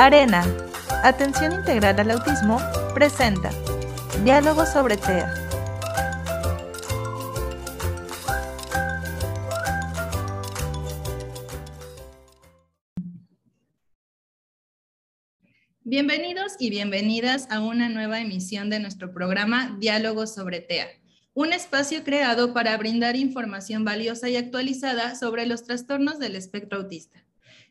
[0.00, 0.46] Arena,
[1.02, 2.60] Atención Integral al Autismo,
[2.94, 3.50] presenta
[4.22, 5.34] Diálogo sobre TEA.
[15.82, 20.86] Bienvenidos y bienvenidas a una nueva emisión de nuestro programa Diálogo sobre TEA,
[21.34, 27.27] un espacio creado para brindar información valiosa y actualizada sobre los trastornos del espectro autista.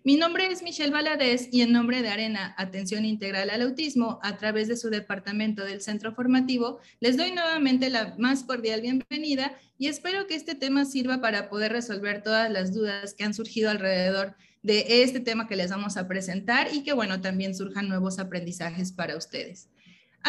[0.08, 4.38] Mi nombre es Michelle Valadez y en nombre de Arena Atención Integral al Autismo, a
[4.38, 9.88] través de su departamento del Centro Formativo, les doy nuevamente la más cordial bienvenida y
[9.88, 14.38] espero que este tema sirva para poder resolver todas las dudas que han surgido alrededor
[14.64, 18.94] de este tema que les vamos a presentar y que, bueno, también surjan nuevos aprendizajes
[18.94, 19.68] para ustedes.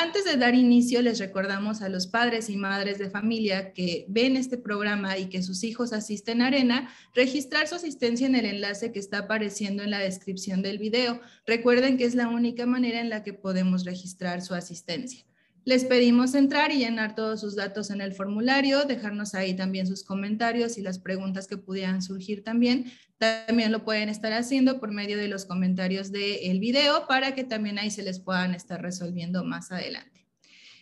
[0.00, 4.36] Antes de dar inicio, les recordamos a los padres y madres de familia que ven
[4.36, 8.92] este programa y que sus hijos asisten a Arena, registrar su asistencia en el enlace
[8.92, 11.20] que está apareciendo en la descripción del video.
[11.46, 15.27] Recuerden que es la única manera en la que podemos registrar su asistencia.
[15.68, 20.02] Les pedimos entrar y llenar todos sus datos en el formulario, dejarnos ahí también sus
[20.02, 22.90] comentarios y las preguntas que pudieran surgir también.
[23.18, 27.78] También lo pueden estar haciendo por medio de los comentarios del video para que también
[27.78, 30.26] ahí se les puedan estar resolviendo más adelante.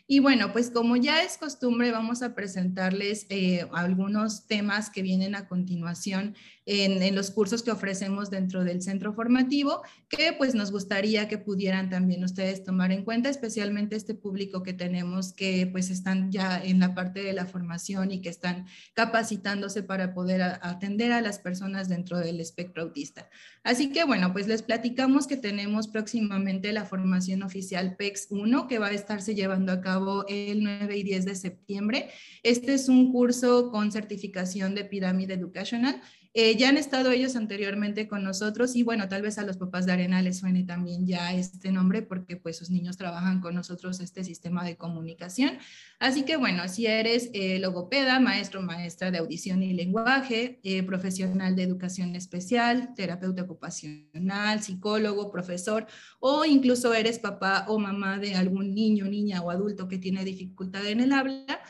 [0.07, 5.35] Y bueno, pues como ya es costumbre, vamos a presentarles eh, algunos temas que vienen
[5.35, 11.29] a continuación en, los cursos que ofrecemos dentro del centro formativo, que pues nos gustaría
[11.29, 16.33] que pudieran también ustedes tomar en cuenta, especialmente este público que tenemos que pues están
[16.33, 21.21] ya en la parte de la formación y que están capacitándose para poder atender a
[21.21, 23.31] las personas dentro del espectro autista.
[23.63, 28.81] Así que bueno, pues les platicamos que tenemos próximamente la formación oficial PEX 1 que
[28.81, 32.11] va a estarse llevando a cabo el 9 y 10 de septiembre.
[32.43, 36.03] Este es un curso con certificación de pirámide educational
[36.39, 39.87] eh, ya han estado ellos anteriormente con nosotros y bueno, tal vez a los papás
[39.87, 44.01] de Arena les suene también ya este nombre porque pues sus niños trabajan con nosotros
[44.01, 45.57] este sistema de comunicación.
[45.99, 51.57] Así que bueno, si eres eh, logopeda, maestro, maestra de audición y lenguaje, eh, profesional
[51.57, 55.87] de educación especial, terapeuta ocupacional, psicólogo, profesor
[56.21, 60.85] o incluso eres papá o mamá de algún niño, niña o adulto que tiene dificultad
[60.85, 61.63] en el habla,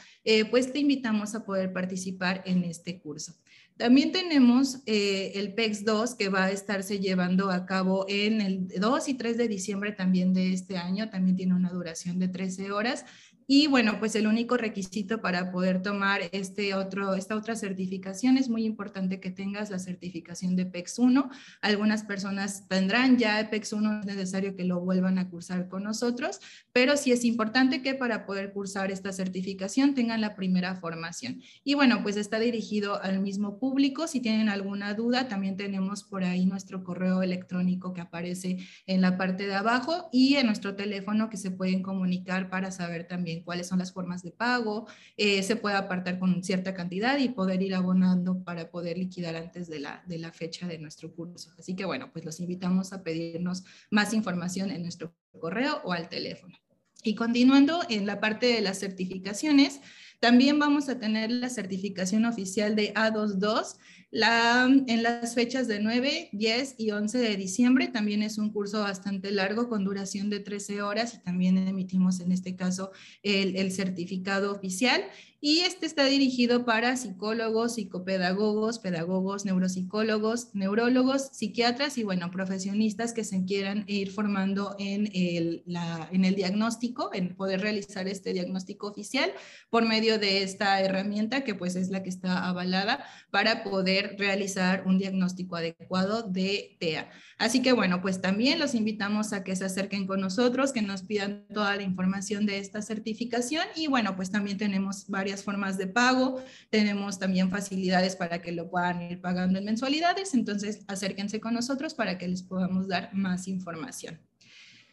[0.51, 3.37] pues te invitamos a poder participar en este curso.
[3.77, 8.69] También tenemos eh, el PEX 2 que va a estarse llevando a cabo en el
[8.69, 11.11] 2 y 3 de diciembre también de este año.
[11.11, 13.05] También tiene una duración de 13 horas
[13.47, 18.49] y bueno, pues el único requisito para poder tomar este otro, esta otra certificación es
[18.49, 21.31] muy importante que tengas la certificación de PEX 1.
[21.61, 26.41] Algunas personas tendrán ya PEX 1, es necesario que lo vuelvan a cursar con nosotros,
[26.73, 31.41] pero sí es importante que para poder cursar esta certificación tengan la primera formación.
[31.63, 34.09] Y bueno, pues está dirigido al mismo público.
[34.09, 39.17] Si tienen alguna duda, también tenemos por ahí nuestro correo electrónico que aparece en la
[39.17, 43.67] parte de abajo y en nuestro teléfono que se pueden comunicar para saber también cuáles
[43.67, 44.87] son las formas de pago,
[45.17, 49.69] eh, se puede apartar con cierta cantidad y poder ir abonando para poder liquidar antes
[49.69, 51.53] de la, de la fecha de nuestro curso.
[51.59, 56.09] Así que bueno, pues los invitamos a pedirnos más información en nuestro correo o al
[56.09, 56.57] teléfono.
[57.03, 59.81] Y continuando en la parte de las certificaciones,
[60.21, 63.77] también vamos a tener la certificación oficial de A22
[64.17, 67.89] la, en las fechas de 9, 10 y 11 de diciembre.
[67.89, 72.33] También es un curso bastante largo con duración de 13 horas y también emitimos en
[72.33, 75.05] este caso el, el certificado oficial
[75.39, 83.23] y este está dirigido para psicólogos, psicopedagogos, pedagogos, neuropsicólogos, neurólogos, psiquiatras y, bueno, profesionistas que
[83.23, 85.63] se quieran ir formando en el,
[86.11, 89.31] en el diagnóstico, en poder realizar este diagnóstico oficial
[89.69, 94.85] por medio de esta herramienta que pues es la que está avalada para poder realizar
[94.87, 97.11] un diagnóstico adecuado de TEA.
[97.39, 101.03] Así que, bueno, pues también los invitamos a que se acerquen con nosotros, que nos
[101.03, 105.87] pidan toda la información de esta certificación y, bueno, pues también tenemos varias formas de
[105.87, 111.55] pago, tenemos también facilidades para que lo puedan ir pagando en mensualidades, entonces acérquense con
[111.55, 114.26] nosotros para que les podamos dar más información.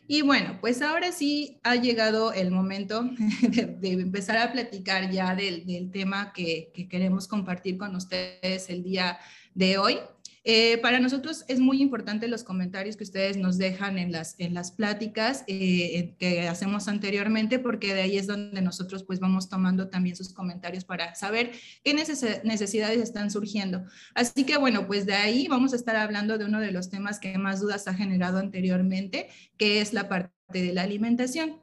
[0.08, 3.04] Y bueno, pues ahora sí ha llegado el momento
[3.42, 9.18] de, empezar a platicar ya del, tema que, queremos compartir con ustedes el día
[9.54, 10.00] de hoy.
[10.46, 14.54] Eh, para nosotros es muy importante los comentarios que ustedes nos dejan en las, en
[14.54, 19.90] las pláticas eh, que hacemos anteriormente, porque de ahí es donde nosotros pues vamos tomando
[19.90, 21.52] también sus comentarios para saber
[21.84, 23.86] qué necesidades están surgiendo.
[24.16, 27.20] Así que bueno, pues de ahí vamos a estar hablando de uno de los temas
[27.20, 31.62] que más dudas ha generado anteriormente, que es la parte de la alimentación.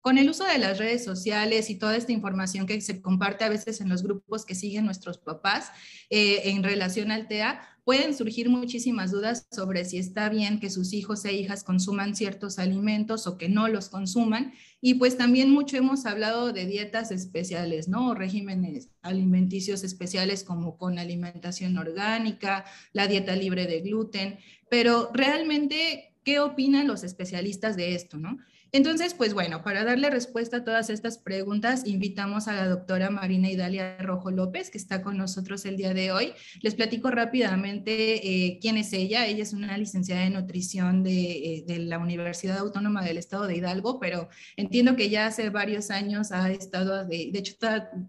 [0.00, 3.48] Con el uso de las redes sociales y toda esta información que se comparte a
[3.48, 5.70] veces en los grupos que siguen nuestros papás
[6.08, 10.92] eh, en relación al TEA, pueden surgir muchísimas dudas sobre si está bien que sus
[10.92, 14.52] hijos e hijas consuman ciertos alimentos o que no los consuman.
[14.80, 18.10] Y pues también mucho hemos hablado de dietas especiales, ¿no?
[18.10, 24.38] O regímenes alimenticios especiales como con alimentación orgánica, la dieta libre de gluten.
[24.70, 28.38] Pero realmente, ¿qué opinan los especialistas de esto, no?
[28.72, 33.50] Entonces, pues bueno, para darle respuesta a todas estas preguntas, invitamos a la doctora Marina
[33.50, 36.32] Idalia Rojo López, que está con nosotros el día de hoy.
[36.62, 39.26] Les platico rápidamente eh, quién es ella.
[39.26, 43.98] Ella es una licenciada en nutrición de, eh, la Universidad Autónoma del Estado de Hidalgo,
[43.98, 47.54] pero entiendo que ya hace varios años ha estado, de, hecho,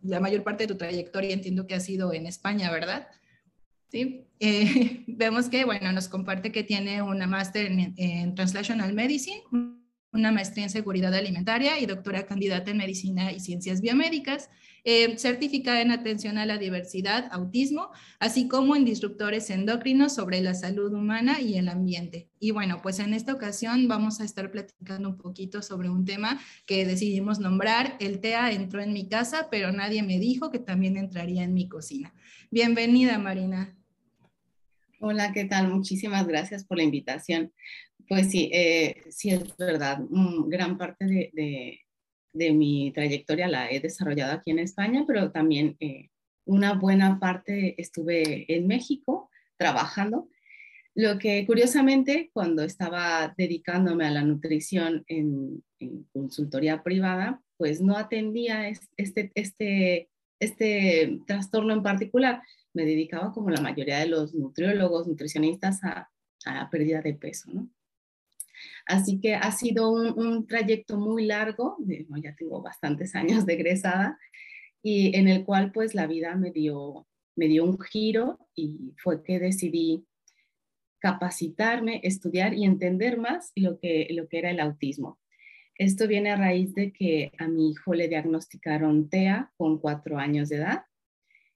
[0.04, 3.08] la mayor parte de tu trayectoria entiendo que ha sido en España, ¿verdad?
[3.90, 9.42] Sí, eh, vemos que, bueno, nos comparte que tiene una máster en Translational Medicine,
[10.14, 14.50] una maestría en seguridad alimentaria y doctora candidata en medicina y ciencias biomédicas,
[14.84, 20.54] eh, certificada en atención a la diversidad, autismo, así como en disruptores endocrinos sobre la
[20.54, 22.30] salud humana y el ambiente.
[22.40, 26.42] Y bueno, pues en esta ocasión vamos a estar platicando un poquito sobre un tema
[26.66, 27.96] que decidimos nombrar.
[28.00, 31.70] El TEA entró en mi casa, pero nadie me dijo que también entraría en mi
[31.70, 32.14] cocina.
[32.50, 33.78] Bienvenida, Marina.
[35.04, 35.68] Hola, ¿qué tal?
[35.70, 37.52] Muchísimas gracias por la invitación.
[38.12, 40.00] Pues sí, eh, sí es verdad.
[40.10, 41.80] Mm, gran parte de,
[42.54, 46.10] mi trayectoria la he desarrollado aquí en España, pero también eh,
[46.46, 50.28] una buena parte estuve en México trabajando.
[50.94, 55.64] Lo que curiosamente, cuando estaba dedicándome a la nutrición en,
[56.12, 58.68] consultoría privada, pues no atendía
[58.98, 62.42] este, este, este trastorno en particular.
[62.74, 66.12] Me dedicaba, como la mayoría de los nutriólogos, nutricionistas, a,
[66.44, 67.70] a la pérdida de peso, ¿no?
[68.92, 71.78] Así que ha sido un, trayecto muy largo,
[72.22, 74.20] ya tengo bastantes años de egresada,
[74.84, 77.08] y en el cual pues la vida me dio,
[77.38, 80.06] me dio un giro y fue que decidí
[81.00, 85.20] capacitarme, estudiar y entender más lo que, lo que era el autismo.
[85.76, 90.50] Esto viene a raíz de que a mi hijo le diagnosticaron TEA con cuatro años
[90.50, 90.84] de edad.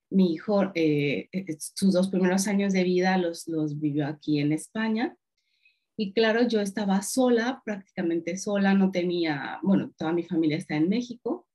[0.09, 4.53] Mi hijo, eh, eh, sus dos primeros años de vida los, los vivió aquí en
[4.53, 5.17] España
[5.97, 10.89] y claro, yo estaba sola, prácticamente sola, no tenía, bueno, toda mi familia está en
[10.89, 11.47] México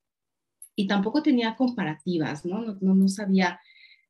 [0.74, 2.62] y tampoco tenía comparativas, ¿no?
[2.80, 3.60] No, no, sabía,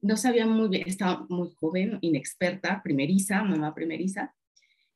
[0.00, 4.34] no sabía muy bien, estaba muy joven, inexperta, primeriza, mamá primeriza,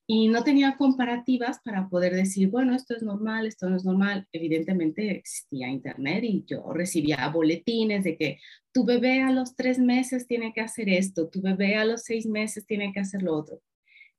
[0.06, 4.28] y no tenía comparativas para poder decir, bueno, esto es normal, esto no es normal.
[4.32, 8.38] Evidentemente existía internet y yo recibía boletines de que
[8.70, 12.26] tu bebé a los tres meses tiene que hacer esto, tu bebé a los seis
[12.26, 13.62] meses tiene que hacer lo otro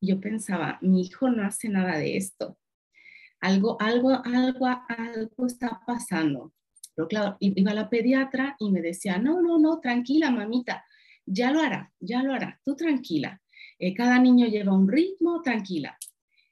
[0.05, 2.57] yo pensaba, mi hijo no hace nada de esto.
[3.39, 6.53] Algo, algo, algo, algo está pasando.
[6.95, 10.85] Pero claro, iba a la pediatra y me decía, no, no, no, tranquila, mamita,
[11.25, 13.41] ya lo hará, ya lo hará, tú tranquila.
[13.79, 15.97] Eh, cada niño lleva un ritmo, tranquila.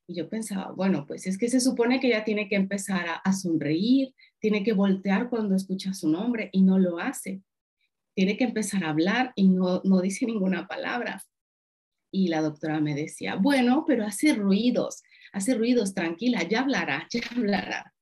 [0.05, 3.13] Y yo pensaba, bueno, pues es que se supone que ya tiene que empezar a,
[3.15, 7.41] a sonreír, tiene que voltear cuando escucha su nombre y no lo hace.
[8.13, 11.23] Tiene que empezar a hablar y no, no dice ninguna palabra.
[12.15, 15.01] Y la doctora me decía, bueno, pero hace ruidos,
[15.31, 17.93] hace ruidos, tranquila, ya hablará, ya hablará.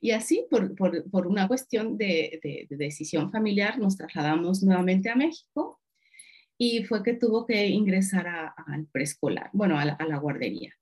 [0.00, 5.14] Y así, por, por, por una cuestión de, de, decisión familiar, nos trasladamos nuevamente a
[5.14, 5.78] México
[6.56, 10.72] y fue que tuvo que ingresar al preescolar, bueno, a la, guardería.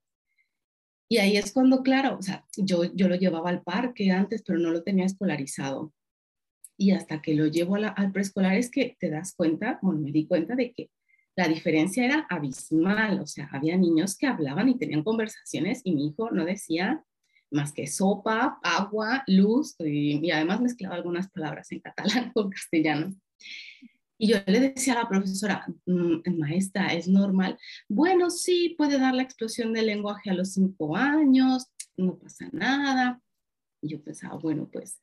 [1.09, 4.57] Y ahí es cuando, claro, o sea, yo, yo lo llevaba al parque antes, pero
[4.57, 5.93] no lo tenía escolarizado.
[6.77, 10.27] Y hasta que lo llevo al preescolar es que te das cuenta, bueno, me di
[10.27, 10.91] cuenta de que
[11.37, 16.07] la diferencia era abismal, o sea, había niños que hablaban y tenían conversaciones y mi
[16.07, 17.03] hijo no decía
[17.51, 23.15] más que sopa, agua, luz y, además mezclaba algunas palabras en catalán con castellano.
[24.17, 27.59] Y yo le decía a la profesora, mm, maestra, ¿es normal?
[27.87, 33.21] Bueno, sí, puede dar la explosión del lenguaje a los cinco años, no pasa nada.
[33.79, 34.99] Y yo pensaba, bueno, pues,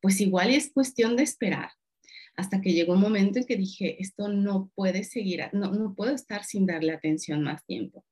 [0.00, 1.70] pues igual es cuestión de esperar
[2.36, 6.14] hasta que llegó un momento en que dije, esto no puede seguir, no, no puedo
[6.14, 8.04] estar sin darle atención más tiempo.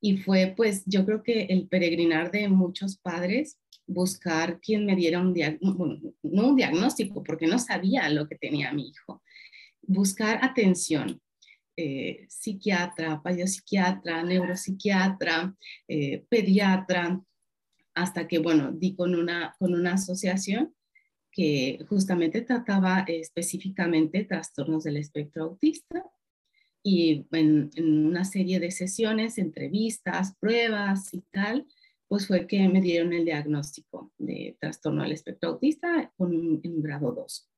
[0.00, 5.20] Y fue pues yo creo que el peregrinar de muchos padres, buscar quien me diera
[5.20, 5.34] un
[6.22, 9.22] un diagnóstico, porque no sabía lo que tenía mi hijo,
[9.82, 11.20] buscar atención,
[11.76, 15.56] eh, psiquiatra, psiquiatra, neuropsiquiatra,
[15.88, 17.20] eh, pediatra,
[17.94, 20.74] hasta que, bueno, di con una, con una asociación
[21.34, 26.04] que justamente trataba específicamente trastornos del espectro autista
[26.82, 31.66] y en, una serie de sesiones, entrevistas, pruebas y tal,
[32.06, 37.12] pues fue que me dieron el diagnóstico de trastorno del espectro autista con un, grado
[37.12, 37.50] 2.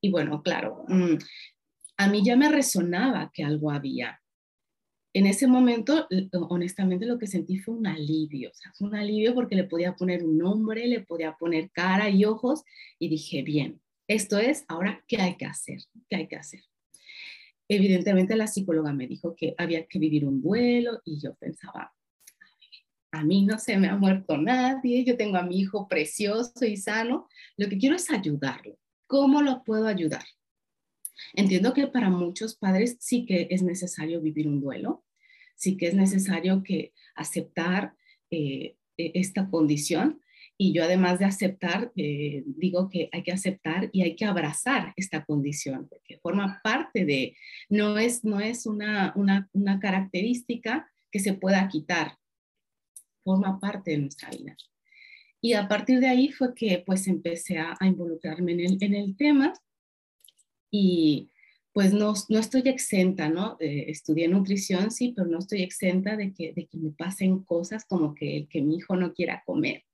[0.00, 1.16] Y bueno, claro, mm,
[1.98, 4.20] a mí ya me resonaba que algo había.
[5.14, 6.06] En ese momento,
[6.48, 10.36] honestamente, lo que sentí fue un alivio, fue un alivio porque le podía poner un
[10.36, 12.62] nombre, le podía poner cara y ojos
[12.98, 15.78] y dije, bien, esto es, ahora, ¿qué hay que hacer?
[16.08, 16.60] ¿Qué hay que hacer?
[17.68, 21.94] Evidentemente la psicóloga me dijo que había que vivir un duelo y yo pensaba,
[23.10, 26.76] a mí no se me ha muerto nadie, yo tengo a mi hijo precioso y
[26.76, 28.78] sano, lo que quiero es ayudarlo.
[29.06, 30.24] ¿Cómo lo puedo ayudar?
[31.34, 35.04] Entiendo que para muchos padres sí que es necesario vivir un duelo,
[35.56, 37.94] sí que es necesario que aceptar
[38.30, 40.20] eh, e, esta condición.
[40.56, 44.92] Y yo además de aceptar, eh, digo que hay que aceptar y hay que abrazar
[44.96, 47.36] esta condición, porque forma parte de,
[47.68, 52.18] no es, no es una, una, una característica que se pueda quitar,
[53.22, 54.56] forma parte de nuestra vida.
[55.40, 59.16] Y a partir de ahí fue que pues empecé a, involucrarme en el, en el,
[59.16, 59.52] tema
[60.70, 61.30] y
[61.72, 63.56] pues no, no estoy exenta, ¿no?
[63.60, 67.84] Eh, estudié nutrición, sí, pero no estoy exenta de que, de que me pasen cosas
[67.84, 69.84] como que, que mi hijo no quiera comer.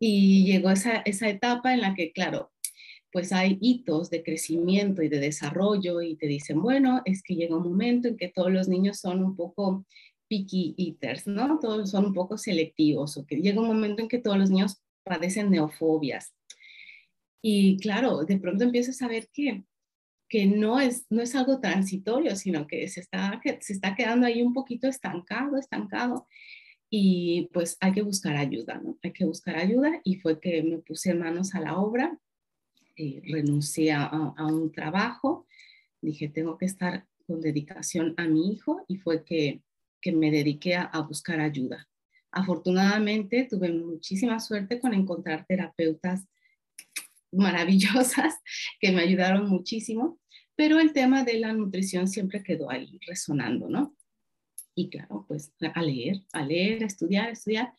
[0.00, 2.50] Y llegó esa, esa etapa en la que, claro,
[3.12, 7.56] pues hay hitos de crecimiento y de desarrollo y te dicen, bueno, es que llega
[7.56, 9.84] un momento en que todos los niños son un poco
[10.28, 11.58] picky eaters, ¿no?
[11.58, 14.80] Todos son un poco selectivos o que llega un momento en que todos los niños
[15.02, 16.32] padecen neofobias.
[17.42, 19.64] Y claro, de pronto empiezas a ver que,
[20.30, 24.42] que no, es, no es algo transitorio, sino que se está, se está quedando ahí
[24.42, 26.26] un poquito estancado, estancado.
[26.88, 28.98] Y pues hay que buscar ayuda, ¿no?
[29.02, 32.18] Hay que buscar ayuda y fue que me puse manos a la obra,
[32.96, 35.46] eh, renuncié a, a un trabajo,
[36.00, 39.62] dije, tengo que estar con dedicación a mi hijo y fue que
[40.00, 41.88] que me dediqué a, buscar ayuda.
[42.32, 46.24] Afortunadamente tuve muchísima suerte con encontrar terapeutas
[47.32, 48.34] maravillosas
[48.80, 50.18] que me ayudaron muchísimo,
[50.60, 53.96] pero el tema de la nutrición siempre quedó ahí resonando, ¿no?
[54.74, 57.72] Y claro, pues a leer, a leer, a estudiar, a estudiar.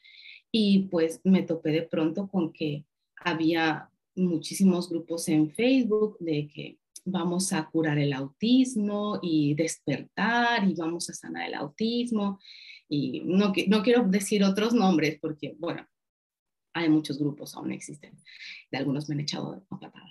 [0.51, 6.79] Y pues me topé de pronto con que había muchísimos grupos en Facebook de que
[7.05, 12.39] vamos a curar el autismo y despertar y vamos a sanar el autismo.
[12.89, 15.87] Y no, no quiero decir otros nombres porque, bueno,
[16.73, 18.17] hay muchos grupos, aún existen.
[18.71, 20.01] De algunos me han echado a patadas.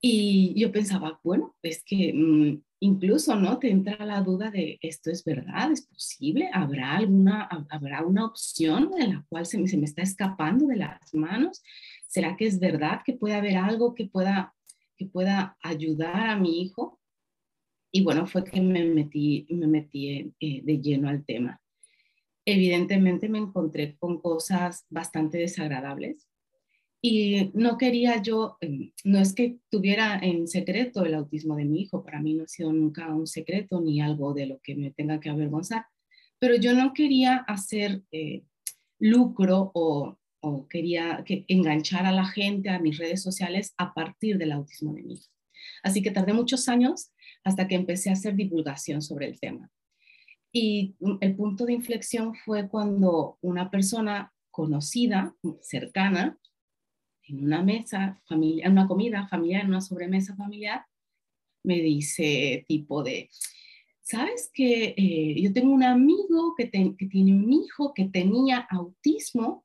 [0.00, 3.58] Y yo pensaba, bueno, es que mm, incluso, ¿no?
[3.58, 5.72] Te entra la duda de, ¿esto es verdad?
[5.72, 6.48] ¿Es posible?
[6.52, 10.76] ¿Habrá alguna, habrá una opción de la cual se me, se me está escapando de
[10.76, 11.62] las manos?
[12.06, 14.54] ¿Será que es verdad que puede haber algo que pueda
[15.00, 17.00] que pueda ayudar a mi hijo.
[17.90, 21.58] Y bueno, fue que me metí, me metí eh, de lleno al tema.
[22.44, 26.28] Evidentemente me encontré con cosas bastante desagradables
[27.02, 31.80] y no quería yo, em, no es que tuviera en secreto el autismo de mi
[31.80, 34.90] hijo, para mí no ha sido nunca un secreto ni algo de lo que me
[34.90, 35.86] tenga que avergonzar,
[36.38, 38.42] pero yo no quería hacer eh,
[38.98, 40.16] lucro o
[40.68, 45.02] quería que enganchar a la gente a mis redes sociales a partir del autismo de
[45.02, 45.30] mi hijo.
[45.82, 47.12] Así que tardé muchos años
[47.44, 49.70] hasta que empecé a hacer divulgación sobre el tema.
[50.52, 56.39] Y el punto de inflexión fue cuando una persona conocida, cercana,
[57.30, 60.84] en una mesa familiar, en una comida familiar, en una sobremesa familiar,
[61.64, 63.30] me dice tipo de,
[64.00, 69.64] ¿sabes que eh, yo tengo un amigo que, que tiene un hijo que tenía autismo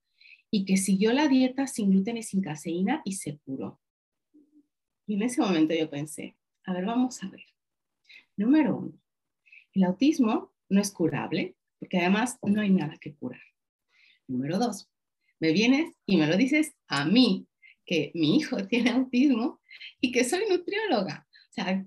[0.52, 3.82] y que siguió la dieta sin gluten y sin caseína y se curó.
[5.06, 7.44] Y en ese momento yo pensé, a ver, vamos a ver.
[8.38, 8.94] Número uno,
[9.74, 13.42] el autismo no es curable porque además no hay nada que curar.
[14.28, 14.90] Número dos,
[15.40, 17.48] me vienes y me lo dices a mí,
[17.86, 19.62] que mi hijo tiene autismo
[20.02, 21.28] y que soy nutrióloga.
[21.32, 21.86] O sea,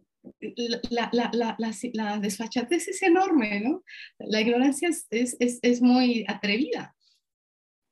[0.90, 1.56] la, la, la,
[1.92, 3.84] la desfachatez es enorme, ¿no?
[4.18, 6.94] La ignorancia es, es, es, muy atrevida.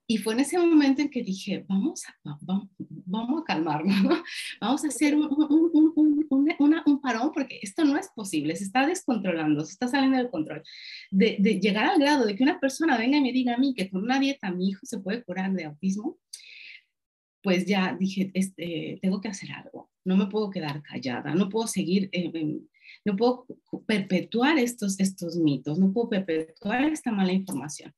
[0.08, 4.22] Y fue en ese momento en que dije, vamos a, vamos, vamos a calmarnos, ¿no?
[4.60, 5.92] vamos a hacer un, un,
[6.28, 10.30] un, un, parón porque esto no es posible, se está descontrolando, se está saliendo del
[10.30, 10.62] control.
[11.10, 13.74] De, de, llegar al grado de que una persona venga y me diga a mí
[13.74, 16.18] que con una dieta mi hijo se puede curar de autismo,
[17.46, 21.68] pues ya dije, este, tengo que hacer algo, no me puedo quedar callada, no puedo
[21.68, 22.58] seguir, eh,
[23.04, 23.46] no puedo
[23.86, 27.94] perpetuar estos, estos mitos, no puedo perpetuar esta mala información.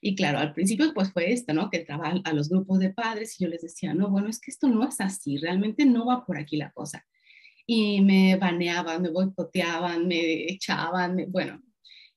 [0.00, 1.70] Y claro, al principio pues fue esto, ¿no?
[1.70, 4.50] Que entraba a los grupos de padres y yo les decía, no, bueno, es que
[4.50, 7.06] esto no es así, realmente no va por aquí la cosa.
[7.64, 11.62] Y me baneaban, me boicoteaban, me echaban, bueno.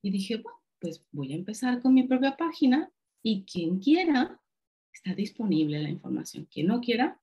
[0.02, 2.90] Y dije, bueno, pues voy a empezar con mi propia página
[3.22, 4.40] y quien quiera,
[4.98, 6.46] está disponible la información.
[6.50, 7.20] Quien no quiera,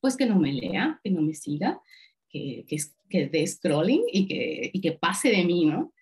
[0.00, 1.80] pues que no me lea, que no me siga,
[2.28, 2.76] que, que,
[3.08, 5.92] que dé scrolling y que, y que pase de mí, ¿no?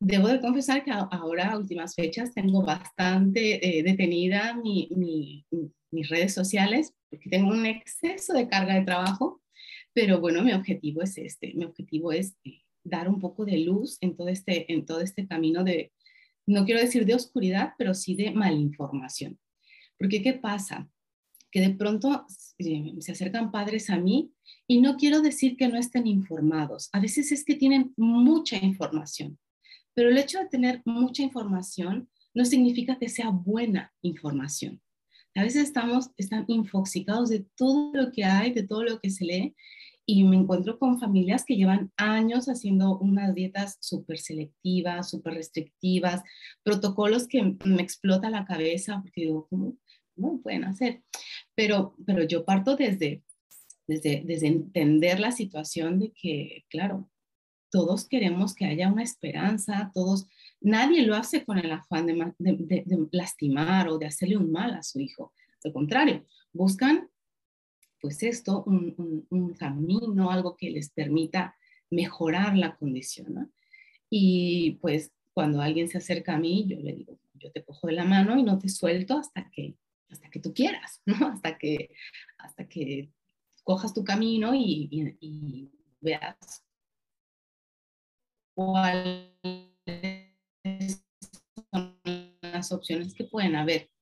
[0.00, 5.46] Debo de confesar que ahora, a últimas fechas, tengo bastante eh, detenida mi, mi,
[5.90, 9.40] mis redes sociales porque tengo un exceso de carga de trabajo,
[9.92, 13.98] pero bueno, mi objetivo es este, mi objetivo es eh, dar un poco de luz
[14.00, 15.92] en todo este, en todo este camino de,
[16.46, 19.38] no quiero decir de oscuridad, pero sí de malinformación.
[19.98, 20.88] Porque ¿qué pasa?
[21.50, 22.26] Que de pronto
[22.58, 24.32] eh, se acercan padres a mí
[24.66, 26.88] y no quiero decir que no estén informados.
[26.92, 29.38] A veces es que tienen mucha información,
[29.94, 34.80] pero el hecho de tener mucha información no significa que sea buena información.
[35.36, 39.24] A veces estamos están infoxicados de todo lo que hay, de todo lo que se
[39.24, 39.54] lee,
[40.06, 46.22] y me encuentro con familias que llevan años haciendo unas dietas súper selectivas, súper restrictivas,
[46.62, 49.76] protocolos que me explota la cabeza porque digo, ¿cómo,
[50.42, 51.02] pueden hacer?
[51.54, 53.22] Pero, pero yo parto desde,
[53.86, 57.10] desde, desde entender la situación de que, claro,
[57.70, 60.28] todos queremos que haya una esperanza, todos,
[60.60, 64.82] nadie lo hace con el afán de, de, lastimar o de hacerle un mal a
[64.84, 65.32] su hijo.
[65.64, 67.08] Al contrario, buscan
[68.04, 71.56] pues esto, un, un, camino, algo que les permita
[71.88, 73.50] mejorar la condición.
[74.10, 77.94] Y pues cuando alguien se acerca a mí, yo le digo, yo te cojo de
[77.94, 79.78] la mano y no te suelto hasta que,
[80.10, 81.28] hasta que tú quieras, ¿no?
[81.28, 81.92] hasta, que,
[82.36, 83.10] hasta que
[83.62, 85.70] cojas tu camino y, y, y
[86.02, 86.62] veas
[88.54, 89.30] cuáles
[91.72, 91.98] son
[92.42, 93.93] las opciones que pueden haber.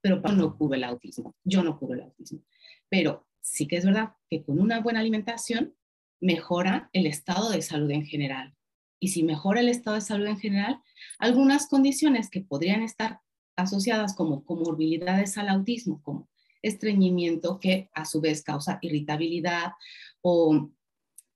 [0.00, 2.42] Pero no curo el autismo, yo no curo el autismo.
[2.88, 5.74] Pero sí que es verdad que con una buena alimentación
[6.20, 8.54] mejora el estado de salud en general.
[8.98, 10.80] Y si mejora el estado de salud en general,
[11.18, 13.20] algunas condiciones que podrían estar
[13.56, 16.28] asociadas como comorbilidades al autismo, como
[16.62, 19.72] estreñimiento, que a su vez causa irritabilidad
[20.20, 20.70] o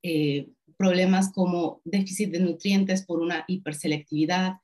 [0.02, 4.56] eh, problemas como déficit de nutrientes por una hiperselectividad,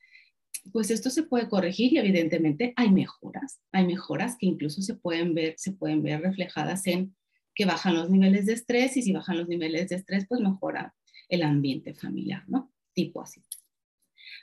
[0.71, 5.33] pues esto se puede corregir y evidentemente hay mejoras, hay mejoras que incluso se pueden
[5.33, 7.15] ver, se pueden ver reflejadas en
[7.55, 10.95] que bajan los niveles de estrés y si bajan los niveles de estrés, pues mejora
[11.29, 12.71] el ambiente familiar, ¿no?
[12.93, 13.41] Tipo así.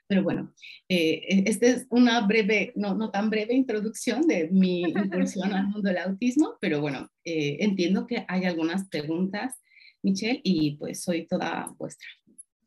[0.07, 0.55] Pero bueno,
[0.89, 5.89] eh, esta es una breve, no, no, tan breve introducción de mi incursión al mundo
[5.89, 9.55] del autismo, pero bueno, eh, entiendo que hay algunas preguntas
[10.03, 12.09] Michelle, y pues soy toda vuestra.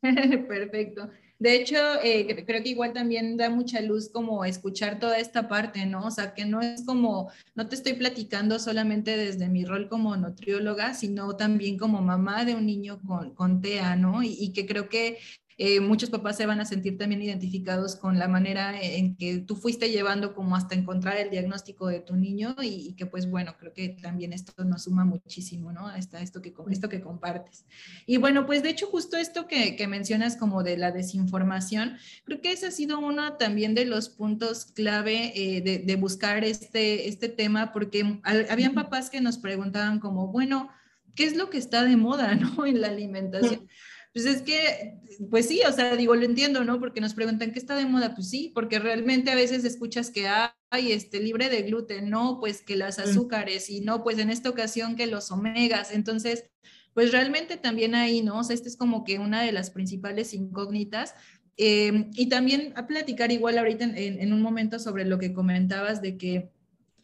[0.48, 1.10] Perfecto.
[1.42, 1.74] De hecho,
[2.04, 6.06] eh, creo que igual también da mucha luz como escuchar toda esta parte, ¿no?
[6.06, 10.16] O sea, que no es como, no te estoy platicando solamente desde mi rol como
[10.16, 14.22] nutrióloga, sino también como mamá de un niño con, con TEA, ¿no?
[14.22, 15.18] Y, y que creo que
[15.64, 19.54] eh, muchos papás se van a sentir también identificados con la manera en que tú
[19.54, 23.72] fuiste llevando como hasta encontrar el diagnóstico de tu niño y, que pues bueno, creo
[23.72, 25.86] que también esto nos suma muchísimo, ¿no?
[25.86, 27.64] Hasta esto que, esto que compartes.
[28.06, 32.40] Y bueno, pues de hecho justo esto que, que mencionas como de la desinformación, creo
[32.40, 37.08] que ese ha sido uno también de los puntos clave eh, de, de, buscar este,
[37.08, 40.70] este tema porque habían papás que nos preguntaban como, bueno,
[41.14, 42.66] ¿qué es lo que está de moda, ¿no?
[42.66, 43.68] En la alimentación.
[44.12, 46.78] Pues es que, pues sí, o sea, digo, lo entiendo, ¿no?
[46.78, 50.28] Porque nos preguntan qué está de moda, pues sí, porque realmente a veces escuchas que
[50.70, 53.02] hay este libre de gluten, no, pues que las mm.
[53.02, 56.44] azúcares y no, pues en esta ocasión que los omegas, entonces,
[56.92, 58.40] pues realmente también ahí, ¿no?
[58.40, 61.14] O sea, esta es como que una de las principales incógnitas.
[61.58, 66.00] Eh, y también a platicar igual ahorita en, en un momento sobre lo que comentabas
[66.00, 66.50] de que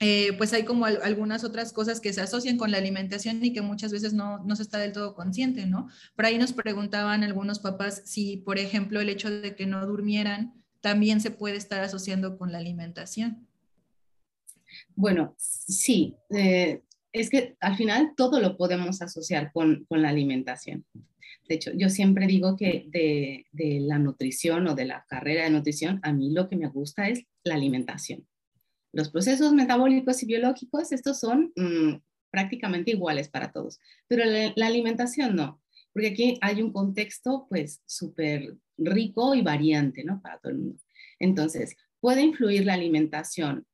[0.01, 3.63] eh, pues hay como algunas otras cosas que se asocian con la alimentación y que
[3.63, 5.89] muchas veces no, no, se está del todo consciente, ¿no?
[6.15, 10.55] Por ahí nos preguntaban algunos papás si, por ejemplo, el hecho de que no durmieran
[10.81, 13.49] también se puede estar asociando con la alimentación.
[14.95, 16.83] Bueno, sí, eh,
[17.13, 20.85] es que al final todo lo podemos asociar con, con, la alimentación.
[21.49, 25.51] De hecho, yo siempre digo que de, de la nutrición o de la carrera de
[25.51, 28.29] nutrición, a mí lo que me gusta es la alimentación
[28.93, 35.37] los procesos metabólicos y biológicos, estos son mm, prácticamente iguales para todos, pero la, alimentación
[35.37, 35.61] no,
[35.93, 40.21] porque aquí hay un contexto pues súper rico y variante, ¿no?
[40.23, 40.81] Para todo el mundo.
[41.19, 43.67] Entonces, ¿puede influir la alimentación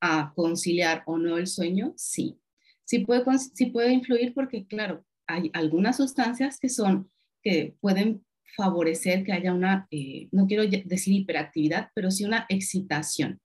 [0.00, 1.94] a conciliar o no el sueño?
[1.96, 2.38] Sí.
[2.84, 7.10] Sí puede, sí puede influir porque, claro, hay algunas sustancias que son,
[7.42, 8.24] que pueden
[8.56, 13.40] favorecer que haya una, eh, no quiero decir hiperactividad, pero sí una excitación.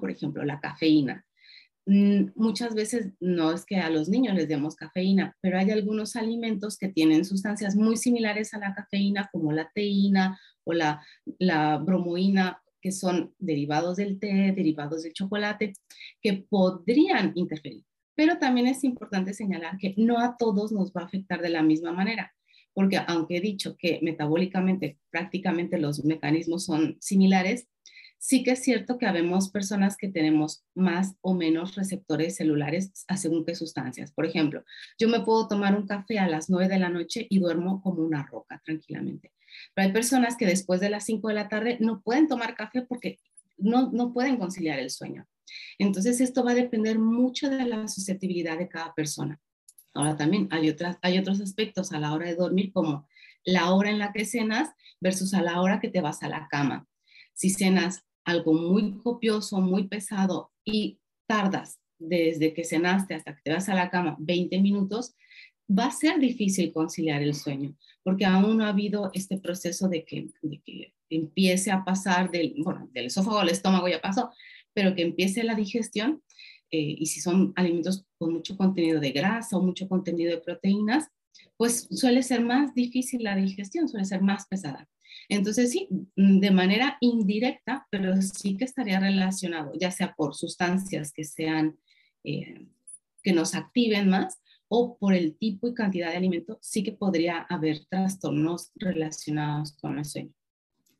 [0.00, 1.24] Por ejemplo, la cafeína.
[1.86, 6.16] mm, muchas veces no es que a los niños les demos cafeína, pero hay algunos
[6.16, 11.00] alimentos que tienen sustancias muy similares a la cafeína, como la teína o la,
[11.38, 15.74] la bromoína, que son derivados del té, derivados del chocolate,
[16.20, 17.84] que podrían interferir.
[18.16, 21.62] Pero también es importante señalar que no a todos nos va a afectar de la
[21.62, 22.32] misma manera,
[22.72, 27.68] porque aunque he dicho que metabólicamente prácticamente los mecanismos son similares,
[28.18, 33.16] sí que es cierto que habemos personas que tenemos más o menos receptores celulares a
[33.16, 34.12] según qué sustancias.
[34.12, 34.64] Por ejemplo,
[34.98, 38.02] yo me puedo tomar un café a las 9 de la noche y duermo como
[38.02, 39.32] una roca tranquilamente.
[39.74, 42.82] Pero hay personas que después de las 5 de la tarde no pueden tomar café
[42.82, 43.18] porque
[43.56, 45.26] no, no pueden conciliar el sueño.
[45.78, 49.40] Entonces, esto va a depender mucho de la susceptibilidad de cada persona.
[49.94, 53.08] Ahora también hay, otras, hay otros aspectos a la hora de dormir, como
[53.44, 56.48] la hora en la que cenas versus a la hora que te vas a la
[56.48, 56.86] cama.
[57.36, 63.52] Si cenas algo muy copioso, muy pesado y tardas desde que cenaste hasta que te
[63.52, 65.14] vas a la cama 20 minutos,
[65.70, 70.04] va a ser difícil conciliar el sueño, porque aún no ha habido este proceso de
[70.04, 70.30] que,
[71.08, 72.56] empiece a pasar del
[72.94, 74.32] esófago al estómago ya pasó,
[74.74, 76.20] pero que empiece la digestión
[76.72, 81.06] eh, y si son alimentos con mucho contenido de grasa o mucho contenido de proteínas,
[81.56, 84.88] pues suele ser más difícil la digestión, suele ser más pesada.
[85.28, 91.12] Entonces sí, mm, de manera indirecta, pero sí que estaría relacionado, ya sea por sustancias
[91.12, 91.78] que sean,
[92.24, 92.66] eh,
[93.22, 97.38] que nos activen más o por el tipo y cantidad de alimento, sí que podría
[97.48, 100.32] haber trastornos relacionados con el sueño.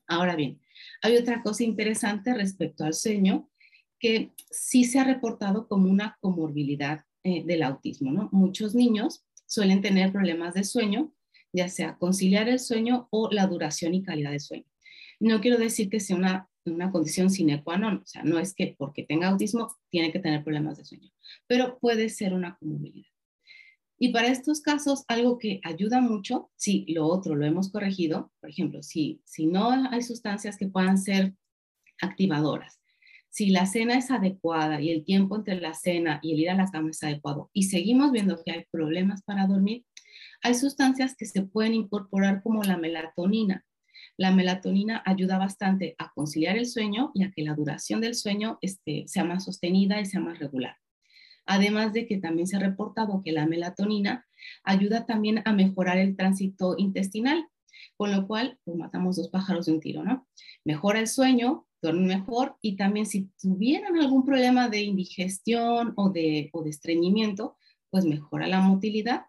[0.07, 0.61] Ahora bien,
[1.03, 3.51] hay otra cosa interesante respecto al sueño
[3.99, 8.29] que sí se ha reportado como una comorbilidad eh, del autismo, ¿no?
[8.31, 11.13] Muchos niños suelen tener problemas de sueño,
[11.57, 14.67] ya sea conciliar el sueño o la duración y calidad de sueño.
[15.19, 18.55] No quiero decir que sea una, una condición sine qua non, o sea, no es
[18.55, 21.11] que porque tenga autismo tiene que tener problemas de sueño,
[21.47, 23.09] pero puede ser una comorbilidad.
[23.99, 28.51] Y para estos casos, algo que ayuda mucho, si lo otro lo hemos corregido, por
[28.51, 31.35] ejemplo, si, si no hay sustancias que puedan ser
[32.03, 32.79] activadoras,
[33.31, 36.55] si la cena es adecuada y el tiempo entre la cena y el ir a
[36.55, 39.85] la cama es adecuado y seguimos viendo que hay problemas para dormir,
[40.47, 43.65] hay sustancias que se pueden incorporar como la melatonina.
[44.17, 48.57] La melatonina ayuda bastante a conciliar el sueño y a que la duración del sueño
[48.61, 50.77] este, sea más sostenida y sea más regular.
[51.47, 54.25] Además de que también se ha reportado que la melatonina
[54.63, 57.45] ayuda también a mejorar el tránsito intestinal,
[57.97, 60.29] con lo cual pues, matamos dos pájaros de un tiro, ¿no?
[60.65, 66.51] Mejora el sueño, duermen mejor y también si tuvieran algún problema de indigestión o de,
[66.53, 67.57] o de estreñimiento,
[67.91, 69.27] pues mejora la motilidad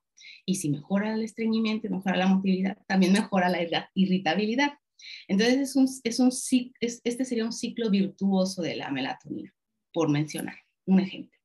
[0.47, 3.59] y si mejora el estreñimiento y mejora la motilidad, también mejora la
[3.93, 4.79] irritabilidad.
[5.27, 6.31] Entonces, es un, es un,
[6.79, 9.53] este sería un ciclo virtuoso de la melatonina,
[9.93, 10.55] por mencionar
[10.85, 11.37] un ejemplo.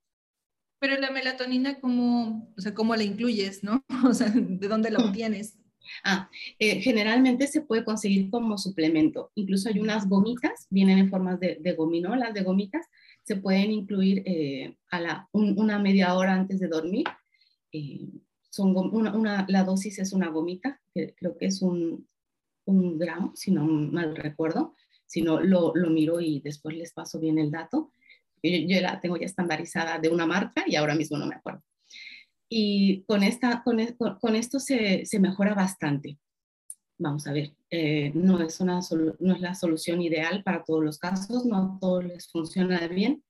[0.78, 3.84] Pero la melatonina, ¿cómo, o sea, ¿cómo la incluyes, no?
[4.08, 5.58] O sea, ¿de dónde la obtienes?
[6.04, 9.32] Ah, eh, generalmente se puede conseguir como suplemento.
[9.34, 12.86] Incluso hay unas gomitas, vienen en formas de, de gominolas, de gomitas.
[13.24, 17.06] Se pueden incluir eh, a la, una media hora antes de dormir.
[17.72, 18.06] Eh,
[18.52, 22.06] son una, la dosis es una gomita, que creo que es un,
[22.66, 24.74] un gramo, si no mal recuerdo.
[25.06, 27.92] Si no, lo, lo miro y después les paso bien el dato.
[28.42, 31.62] Yo, yo la tengo ya estandarizada de una marca y ahora mismo no me acuerdo
[32.54, 36.18] y con, esta, con, e, con esto se, se, mejora bastante.
[36.98, 38.80] Vamos a ver, eh, no, es una
[39.20, 43.24] no es la solución ideal para todos los casos, no todos les funciona bien,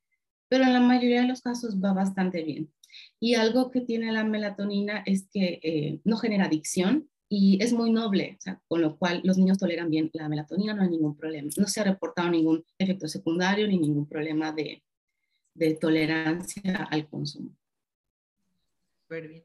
[0.48, 2.72] pero en la mayoría de los casos va bastante bien.
[3.20, 7.90] Y algo que tiene la melatonina es que eh, no genera adicción y es muy
[7.90, 11.16] noble, o sea, con lo cual los niños toleran bien la melatonina, no hay ningún
[11.16, 11.50] problema.
[11.56, 14.82] No se ha reportado ningún efecto secundario ni ningún problema de,
[15.54, 17.56] de tolerancia al consumo
[19.20, 19.44] bien.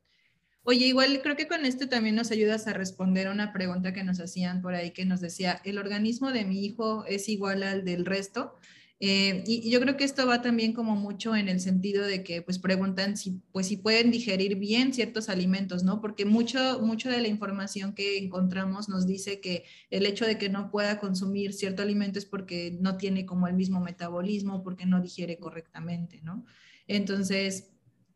[0.63, 4.03] Oye, igual creo que con esto también nos ayudas a responder a una pregunta que
[4.03, 7.85] nos hacían por ahí que nos decía, ¿el organismo de mi hijo es igual al
[7.85, 8.55] del resto?
[8.99, 12.41] Eh, y, yo creo que esto va también como mucho en el sentido de que
[12.41, 16.01] pues preguntan si pues si pueden digerir bien ciertos alimentos, ¿no?
[16.01, 20.49] Porque mucho mucho de la información que encontramos nos dice que el hecho de que
[20.49, 24.99] no pueda consumir cierto alimento es porque no tiene como el mismo metabolismo, porque no
[24.99, 26.43] digiere correctamente, ¿no?
[26.87, 27.69] Entonces,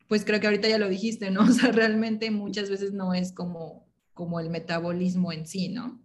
[0.08, 1.41] pues creo que ahorita ya lo dijiste, ¿no?
[1.50, 6.02] O sea, realmente muchas veces no es como, como el metabolismo en sí, ¿no?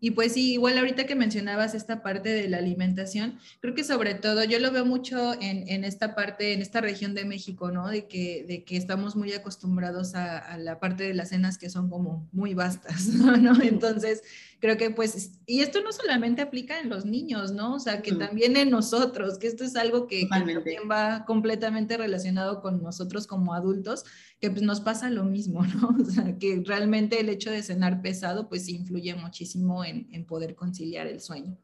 [0.00, 4.14] Y pues sí, igual ahorita que mencionabas esta parte de la alimentación, creo que sobre
[4.14, 7.88] todo yo lo veo mucho en, esta parte, en esta región de México, ¿no?
[7.88, 11.68] De que, de que estamos muy acostumbrados a, a, la parte de las cenas que
[11.68, 13.60] son como muy vastas, ¿no?
[13.60, 14.22] Entonces,
[14.60, 17.74] creo que pues, y esto no solamente aplica en los niños, ¿no?
[17.74, 22.60] O sea, que también en nosotros, que esto es algo que, también va completamente relacionado
[22.60, 24.04] con nosotros como adultos,
[24.40, 25.88] que pues nos pasa lo mismo, ¿no?
[26.00, 30.54] O sea, que realmente el hecho de cenar pesado pues influye muchísimo en, en poder
[30.54, 31.58] conciliar el sueño.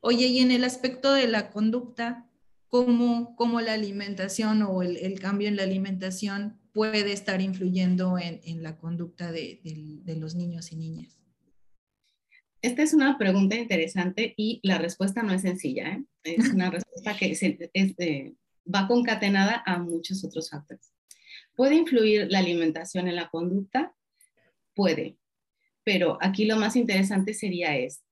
[0.00, 2.30] Oye, y en el aspecto de la conducta,
[2.68, 8.62] ¿cómo, cómo la alimentación o el, cambio en la alimentación puede estar influyendo en, en
[8.62, 11.18] la conducta de, de, los niños y niñas?
[12.62, 15.88] Esta es una pregunta interesante y la respuesta no es sencilla.
[15.88, 16.04] ¿eh?
[16.24, 17.94] Es una respuesta que es
[18.72, 20.92] va concatenada a muchos otros factores.
[21.60, 23.94] ¿Puede influir la alimentación en la conducta?
[24.74, 25.18] Puede,
[25.84, 28.02] pero aquí lo más interesante sería es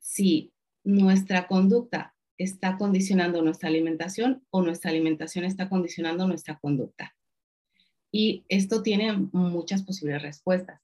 [0.00, 0.52] si
[0.84, 7.16] nuestra conducta está condicionando nuestra alimentación o nuestra alimentación está condicionando nuestra conducta.
[8.12, 10.78] Y esto tiene muchas posibles respuestas.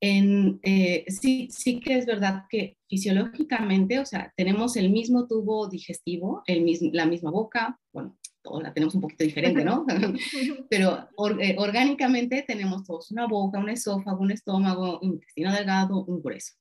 [0.00, 6.42] Eh, sí, sí que es verdad que fisiológicamente, o sea, tenemos el mismo tubo digestivo,
[6.46, 9.84] la misma boca, bueno, todos la tenemos un poquito diferente, ¿no?
[10.70, 11.08] Pero
[11.40, 16.54] eh, orgánicamente tenemos todos una boca, un esófago, un estómago, un intestino delgado, un grueso.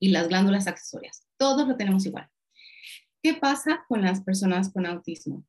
[0.00, 2.28] Y las glándulas accesorias, todos lo tenemos igual.
[3.22, 5.44] ¿Qué pasa con las personas con autismo?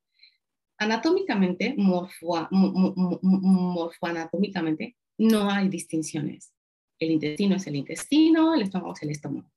[0.78, 6.54] Anatómicamente, morfo, morfoanatómicamente, no hay distinciones
[7.00, 9.50] el intestino es el intestino, el estómago es el estómago.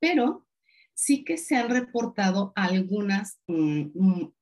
[0.00, 0.46] Pero
[0.94, 4.32] sí que se han reportado algunas, mm, mm,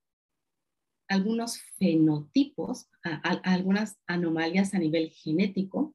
[1.09, 2.89] algunos fenotipos,
[3.23, 5.95] algunas anomalías a nivel genético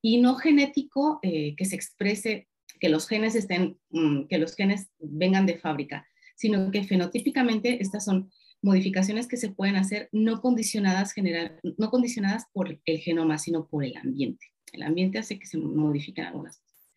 [0.00, 4.90] y no genético eh, que se exprese, que los genes estén, mm, que los genes
[4.98, 8.30] vengan de fábrica, sino que fenotípicamente estas son
[8.62, 13.84] modificaciones que se pueden hacer no condicionadas, general, no condicionadas por el genoma, sino por
[13.84, 14.46] el ambiente.
[14.72, 16.90] El ambiente hace que se modifiquen algunas cosas.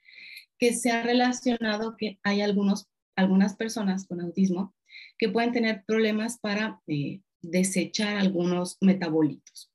[0.58, 4.74] Que se ha relacionado que hay algunos, algunas personas con autismo
[5.18, 9.72] que pueden tener problemas para eh, desechar algunos metabolitos.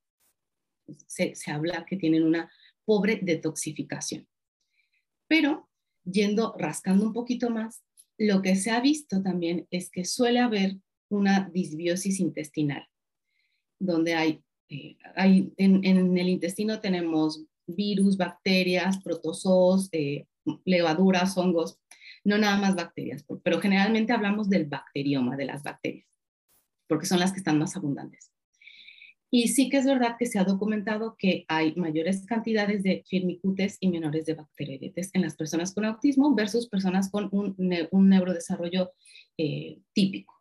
[1.07, 2.51] Se, se habla que tienen una
[2.85, 4.27] pobre detoxificación.
[5.29, 5.69] Pero
[6.05, 7.83] yendo rascando un poquito más,
[8.19, 10.77] lo que se ha visto también es que suele haber
[11.09, 12.87] una disbiosis intestinal,
[13.79, 20.27] donde hay, eh, hay en, en, el intestino tenemos virus, bacterias, protozoos, eh,
[20.65, 21.79] levaduras, hongos,
[22.25, 26.07] no nada más bacterias, pero generalmente hablamos del bacterioma, de las bacterias,
[26.93, 28.31] porque son las que están más abundantes.
[29.31, 33.79] Y sí que es verdad que se ha documentado que hay mayores cantidades de firmicutes
[33.81, 37.57] y menores de bacteroidetes en las personas con autismo versus personas con un,
[38.11, 38.93] neurodesarrollo
[39.39, 40.35] eh, típico.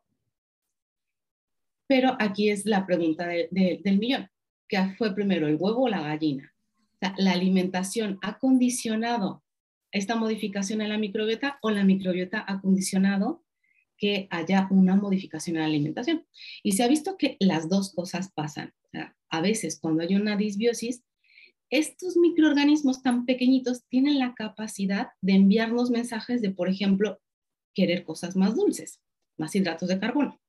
[1.88, 4.28] Pero aquí es la pregunta del millón.
[4.68, 6.54] ¿Qué fue primero, el huevo o la gallina?
[7.18, 9.42] la alimentación ha condicionado
[9.94, 13.42] esta modificación en la microbiota o la microbiota ha condicionado
[14.02, 16.26] que haya una modificación en la alimentación.
[16.64, 18.74] Y se ha visto que las dos cosas pasan.
[19.30, 21.04] a veces cuando hay una disbiosis,
[21.70, 27.22] estos microorganismos tan pequeñitos tienen la capacidad de enviarnos mensajes de, por ejemplo,
[27.74, 29.00] querer cosas más dulces,
[29.38, 30.42] más hidratos de carbono.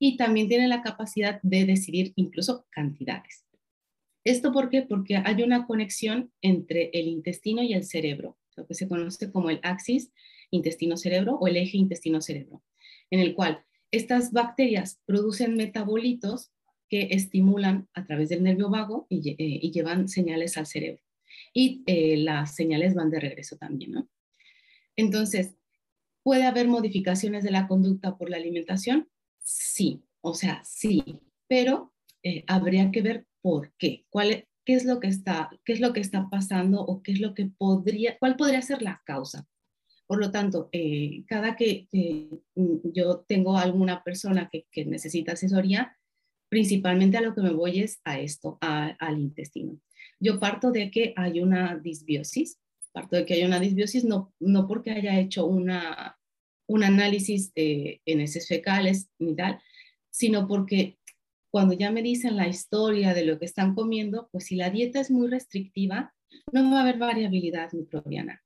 [0.00, 3.44] Y también tienen la capacidad de decidir incluso cantidades.
[4.24, 4.82] ¿Esto por qué?
[4.82, 9.50] Porque hay una conexión entre el intestino y el cerebro, lo que se conoce como
[9.50, 10.10] el axis
[10.50, 12.62] intestino-cerebro o el eje intestino-cerebro,
[13.10, 16.52] en el cual estas bacterias producen metabolitos
[16.88, 21.02] que estimulan a través del nervio vago y, eh, llevan señales al cerebro.
[21.54, 24.08] Y eh, las señales van de regreso también.
[24.96, 25.54] Entonces,
[26.22, 29.08] ¿puede haber modificaciones de la conducta por la alimentación?
[29.38, 31.02] Sí, o sea, sí,
[31.48, 35.80] pero eh, habría que ver por qué, cuál, qué es lo que está, qué es
[35.80, 39.48] lo que está pasando o qué es lo que podría, cuál podría ser la causa.
[40.10, 41.86] Por lo tanto, eh, cada que
[42.82, 45.96] yo tengo alguna persona que, necesita asesoría,
[46.48, 49.78] principalmente a lo que me voy es a esto, al intestino.
[50.18, 52.58] Yo parto de que hay una disbiosis,
[52.90, 56.18] parto de que hay una disbiosis no, no porque haya hecho una,
[56.66, 59.60] un análisis de heces fecales ni tal,
[60.10, 60.98] sino porque
[61.52, 64.98] cuando ya me dicen la historia de lo que están comiendo, pues si la dieta
[64.98, 66.12] es muy restrictiva,
[66.50, 68.42] no va a haber variabilidad microbiana.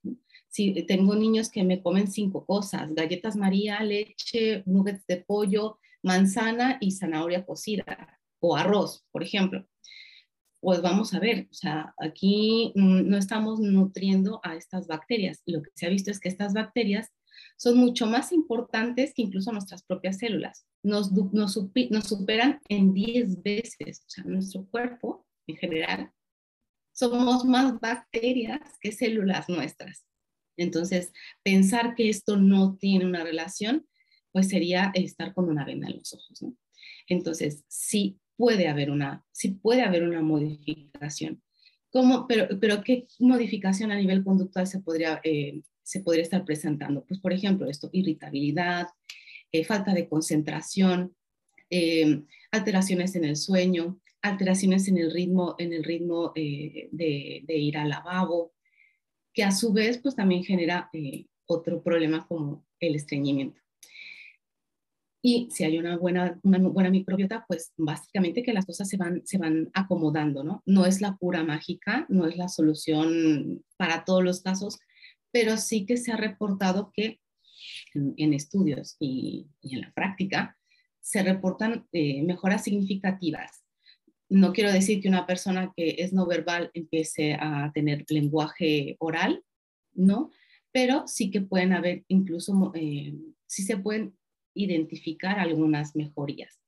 [0.55, 6.79] Si tengo niños que me comen cinco cosas, galletas María, leche, nuggets de pollo, manzana
[6.81, 9.67] y zanahoria cocida, o arroz, por ejemplo.
[10.61, 15.43] pues vamos a ver, o sea, aquí mm, no estamos nutriendo a estas bacterias.
[15.45, 17.11] Lo que se ha visto es que estas bacterias
[17.57, 20.67] son mucho más importantes que incluso nuestras propias células.
[20.85, 21.59] Nos, nos,
[21.91, 26.13] nos superan en 10 veces, o sea, nuestro cuerpo en general,
[26.93, 30.05] somos más bacterias que células nuestras.
[30.57, 31.13] Entonces,
[31.43, 33.87] pensar que esto no tiene una relación,
[34.33, 36.45] pues sería estar con una venda en los ojos.
[37.09, 41.43] Entonces, sí puede haber una, sí puede haber una modificación.
[41.91, 47.05] ¿Cómo, pero, pero qué modificación a nivel conductual se podría, eh, se podría estar presentando?
[47.05, 48.89] Pues, por ejemplo, esto, irritabilidad,
[49.53, 51.15] eh, falta de concentración,
[51.71, 57.91] eh, alteraciones en el sueño, alteraciones en el ritmo, en el ritmo de, ir al
[57.91, 58.54] lavabo,
[59.35, 60.91] que a su vez, pues también genera
[61.47, 63.61] otro problema como el estreñimiento.
[65.27, 69.23] Y si hay una buena, una buena microbiota, pues básicamente que las cosas se van,
[69.25, 70.63] se van acomodando, ¿no?
[70.67, 74.79] No es la pura mágica, no es la solución para todos los casos,
[75.33, 77.21] pero sí que se ha reportado que
[77.95, 80.59] en, estudios y, en la práctica
[81.01, 83.64] se reportan eh, mejoras significativas.
[84.35, 89.45] No quiero decir que una persona que es no verbal empiece a tener lenguaje oral,
[89.93, 90.33] ¿no?
[90.73, 93.15] Pero sí que pueden haber incluso, eh,
[93.47, 94.19] sí se pueden
[94.53, 96.59] identificar algunas mejorías.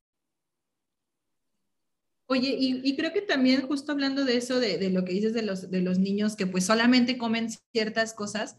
[2.29, 5.68] Oye, y, creo que también justo hablando de eso, de, lo que dices de los,
[5.68, 8.59] de los niños que pues solamente comen ciertas cosas,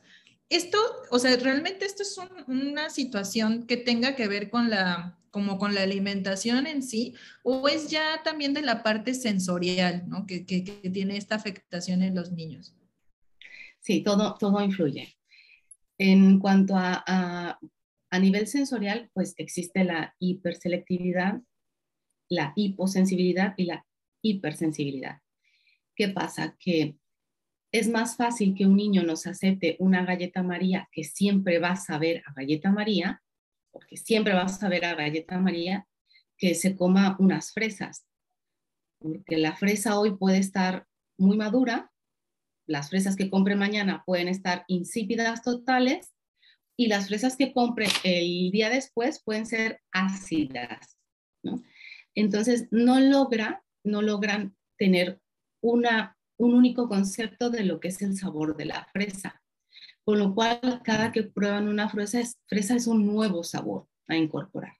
[0.49, 0.77] esto,
[1.11, 2.17] o sea, realmente esto es
[2.47, 7.67] una situación que tenga que ver con la, como con la alimentación en sí, o
[7.67, 10.25] es ya también de la parte sensorial, ¿no?
[10.25, 12.75] Que, que, tiene esta afectación en los niños.
[13.79, 15.15] Sí, todo, todo influye.
[15.99, 17.59] En cuanto a
[18.09, 21.41] a nivel sensorial, pues existe la hiperselectividad,
[22.29, 23.85] la hiposensibilidad y la
[24.21, 25.21] hipersensibilidad.
[25.95, 26.55] ¿Qué pasa?
[26.59, 26.97] Que
[27.71, 31.75] es más fácil que un niño nos acepte una galleta María que siempre va a
[31.75, 33.21] saber a galleta María,
[33.77, 35.87] porque siempre va a saber a galleta María,
[36.35, 38.07] que se coma unas fresas.
[38.99, 41.91] Porque la fresa hoy puede estar muy madura,
[42.65, 46.11] las fresas que compre mañana pueden estar insípidas totales
[46.75, 50.97] y las fresas que compre el día después pueden ser ácidas.
[52.15, 55.21] Entonces, no logra, no logran tener
[55.61, 59.39] una, un único concepto de lo que es el sabor de la fresa.
[60.07, 64.15] Con lo cual, cada que prueban una fresa es, fresa es un nuevo sabor a
[64.15, 64.71] incorporar.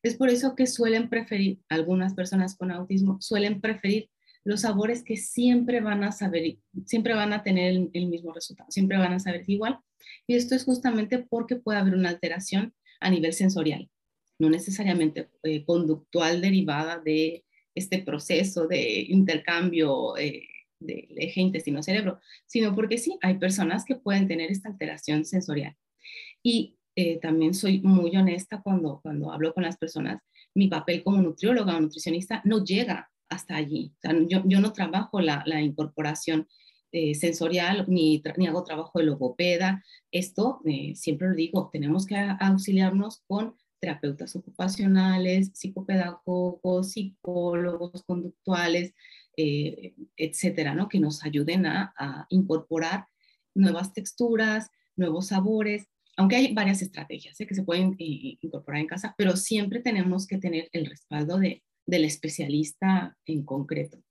[0.00, 4.10] Es por eso que suelen preferir, algunas personas con autismo suelen preferir
[4.44, 8.96] los sabores que siempre van a saber, siempre van a tener el, mismo resultado, siempre
[8.96, 9.80] van a saber igual,
[10.28, 13.90] y esto es justamente porque puede haber una alteración a nivel sensorial,
[14.38, 20.46] no necesariamente eh, conductual derivada de este proceso de intercambio eh,
[20.80, 25.76] del eje intestino-cerebro, sino porque sí, hay personas que pueden tener esta alteración sensorial.
[26.42, 30.20] Y eh, también soy muy honesta cuando, cuando hablo con las personas,
[30.54, 33.92] mi papel como nutrióloga o nutricionista no llega hasta allí.
[34.28, 36.48] yo, yo, no trabajo la, la incorporación
[36.92, 39.84] eh, sensorial ni, ni, hago trabajo de logopeda.
[40.10, 48.92] Esto, eh, siempre lo digo, tenemos que auxiliarnos con terapeutas ocupacionales, psicopedagogos, psicólogos conductuales,
[49.40, 50.88] eh, etcétera, ¿no?
[50.88, 53.06] que nos ayuden a, incorporar
[53.54, 59.36] nuevas texturas, nuevos sabores, aunque hay varias estrategias que se pueden incorporar en casa, pero
[59.36, 64.02] siempre tenemos que tener el respaldo de, del especialista en concreto.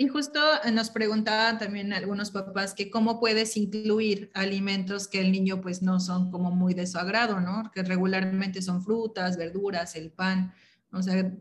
[0.00, 5.32] Y justo eh, nos preguntaban también algunos papás que cómo puedes incluir alimentos que el
[5.32, 7.72] niño pues no son como muy de su agrado, ¿no?
[7.74, 10.54] Que regularmente son frutas, verduras, el pan.
[10.92, 11.34] O sea,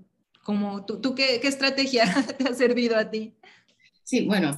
[0.48, 2.06] como, ¿tú, tú qué, qué estrategia
[2.38, 3.36] te ha servido a ti?
[4.06, 4.58] Sí, bueno,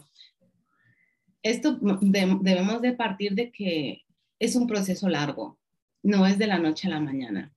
[1.42, 4.04] esto debemos de partir de que
[4.38, 5.58] es un proceso largo,
[6.04, 7.56] no es de la noche a la mañana.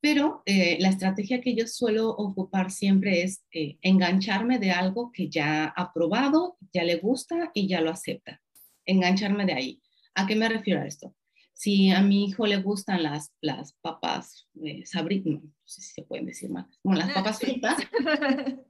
[0.00, 5.28] Pero eh, la estrategia que yo suelo ocupar siempre es eh, engancharme de algo que
[5.28, 8.40] ya ha probado, ya le gusta y ya lo acepta.
[8.84, 9.82] Engancharme de ahí.
[10.14, 11.12] ¿A qué me refiero a esto?
[11.58, 14.84] Si a mi hijo le gustan las, las papas eh,
[15.24, 17.78] no sé si se pueden decir más, como las ah, papas fritas,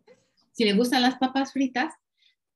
[0.52, 1.92] si le gustan las papas fritas,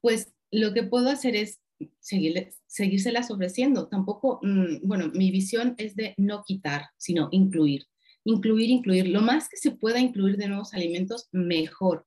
[0.00, 1.60] pues lo que puedo hacer es
[1.98, 3.88] seguirle, seguírselas ofreciendo.
[3.88, 7.86] Tampoco, mm, bueno, mi visión es de no quitar, sino incluir
[8.24, 9.08] incluir, incluir.
[9.08, 12.06] Lo más que se pueda incluir de nuevos alimentos, mejor.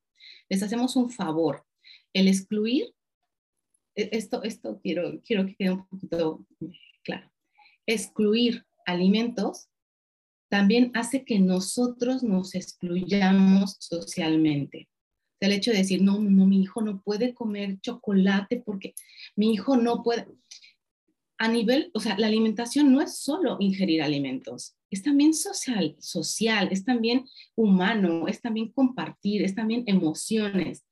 [0.50, 1.66] Les hacemos un favor.
[2.14, 2.94] El excluir,
[3.96, 6.46] e, esto, esto quiero, quiero que quede un poquito
[7.04, 7.30] claro.
[7.86, 9.70] Excluir alimentos
[10.50, 14.88] también hace que nosotros nos excluyamos socialmente.
[15.40, 18.94] el hecho de decir, no, no, mi hijo no puede comer chocolate porque
[19.36, 20.28] mi hijo no puede.
[21.40, 26.70] A nivel, o sea, la alimentación no es solo ingerir alimentos, es también social, social,
[26.72, 27.26] es también
[27.56, 30.86] humano, es también compartir, es también emociones.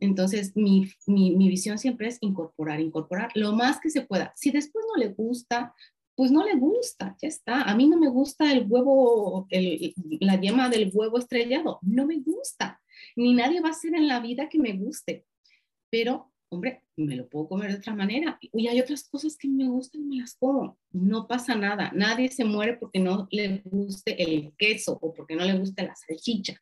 [0.00, 4.32] Entonces, mi, mi, mi, visión siempre es incorporar, incorporar lo más que se pueda.
[4.34, 5.74] Si después no le gusta,
[6.14, 7.62] pues no le gusta, ya está.
[7.62, 9.46] A mí no me gusta el huevo,
[10.20, 12.80] la yema del huevo estrellado, no me gusta.
[13.16, 15.26] Ni nadie va a hacer en la vida que me guste.
[15.90, 18.38] Pero, hombre, me lo puedo comer de otra manera.
[18.40, 20.78] Y hay otras cosas que me gustan y me las como.
[20.90, 21.90] No pasa nada.
[21.94, 25.94] Nadie se muere porque no le guste el queso o porque no le guste la
[25.94, 26.60] salchicha.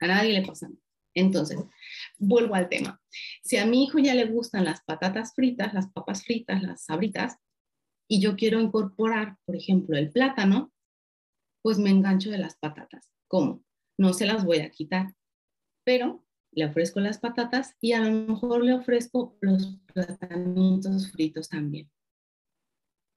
[0.00, 0.80] A nadie le pasa nada.
[1.14, 1.58] Entonces,
[2.18, 3.00] vuelvo al tema.
[3.42, 7.36] Si a mi hijo ya le gustan las patatas fritas, las papas fritas, las sabritas,
[8.12, 10.70] y yo quiero incorporar, por ejemplo, el plátano,
[11.62, 13.10] pues me engancho de las patatas.
[13.26, 13.64] ¿Cómo?
[13.96, 15.14] No se las voy a quitar,
[15.82, 21.90] pero le ofrezco las patatas y a lo mejor le ofrezco los platanitos fritos también.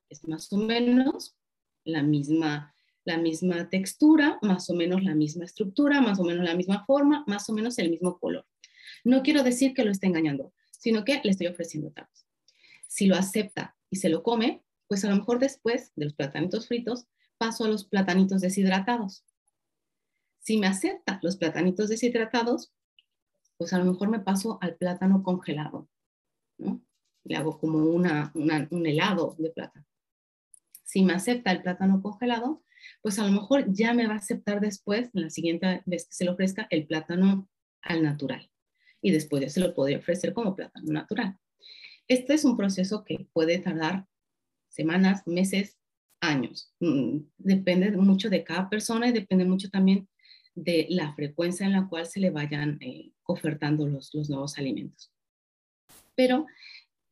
[0.10, 1.36] Es más o menos
[1.84, 2.74] la misma,
[3.04, 7.26] la misma textura, más o menos la misma estructura, más o menos la misma forma,
[7.28, 8.48] más o menos el mismo color.
[9.04, 12.26] No quiero decir que lo esté engañando, sino que le estoy ofreciendo tacos.
[12.88, 16.68] Si lo acepta y se lo come, pues a lo mejor después de los platanitos
[16.68, 17.08] fritos
[17.38, 19.24] paso a los platanitos deshidratados.
[20.40, 22.72] Si me acepta los platanitos deshidratados,
[23.58, 25.88] pues a lo mejor me paso al plátano congelado,
[26.58, 26.82] ¿no?
[27.24, 29.86] Le hago como una, un helado de plátano.
[30.84, 32.64] Si me acepta el plátano congelado,
[33.02, 36.26] pues a lo mejor ya me va a aceptar después, la siguiente vez que se
[36.26, 37.50] le ofrezca, el plátano
[37.82, 38.52] al natural.
[39.02, 41.40] Y después ya se lo podría ofrecer como plátano natural.
[42.08, 44.08] Este es un proceso que puede tardar
[44.76, 45.78] semanas, meses,
[46.20, 46.74] años.
[46.80, 50.08] Mm, depende mucho de cada persona y depende mucho también
[50.54, 55.12] de la frecuencia en la cual se le vayan eh, ofertando los, los nuevos alimentos.
[56.16, 56.46] Pero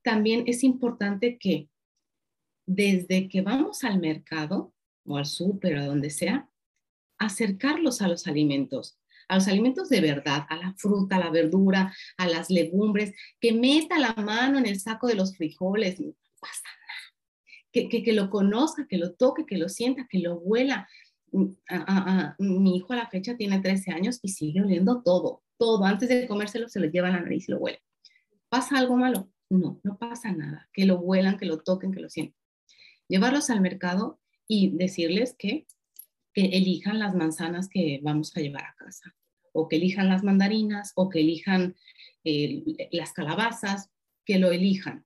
[0.01, 1.69] también es importante que
[2.65, 4.73] desde que vamos al mercado
[5.05, 6.49] o al súper o donde sea,
[7.17, 8.97] acercarlos a los alimentos,
[9.27, 13.53] a los alimentos de verdad, a la fruta, a la verdura, a las legumbres, que
[13.53, 16.13] meta la mano en el saco de los frijoles, no
[17.73, 20.87] que, que, lo conozca, que lo toque, que lo sienta, que lo huela.
[21.31, 21.47] Mm,
[22.37, 25.83] mi hijo a la fecha tiene 13 años y sigue oliendo todo, todo.
[25.83, 27.81] Antes de comérselo se lo lleva a la nariz y lo huele.
[28.47, 29.29] ¿Pasa algo malo?
[29.49, 30.69] No, no pasa nada.
[30.71, 32.37] Que lo huelan, que lo toquen, que lo sientan.
[33.07, 35.65] Llevarlos al mercado y decirles que,
[36.33, 39.15] que elijan las manzanas que vamos a llevar a casa,
[39.51, 41.75] o que elijan las mandarinas, o que elijan
[42.23, 43.89] eh, las calabazas,
[44.25, 45.05] que lo elijan,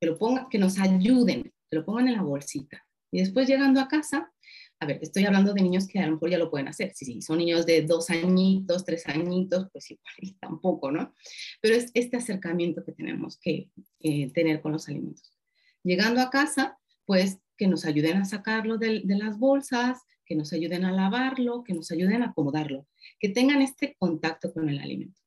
[0.00, 2.84] que lo pongan, que nos ayuden te lo pongan en la bolsita.
[3.12, 4.32] Y después llegando a casa,
[4.80, 6.92] a ver, estoy hablando de niños que a lo mejor ya lo pueden hacer.
[6.94, 11.14] Si, sí, son niños de dos añitos, tres añitos, pues igual tampoco, ¿no?
[11.60, 15.38] Pero es este acercamiento que tenemos que eh, tener con los alimentos.
[15.82, 20.52] Llegando a casa, pues que nos ayuden a sacarlo de, de las bolsas, que nos
[20.52, 22.86] ayuden a lavarlo, que nos ayuden a acomodarlo,
[23.18, 25.20] que tengan este contacto con el alimento.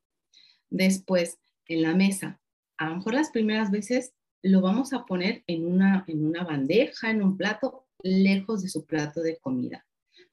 [0.70, 2.40] Después, en la mesa,
[2.76, 4.14] a lo mejor las primeras veces
[4.44, 8.84] lo vamos a poner en una, en una bandeja, en un plato, lejos de su
[8.84, 9.86] plato de comida.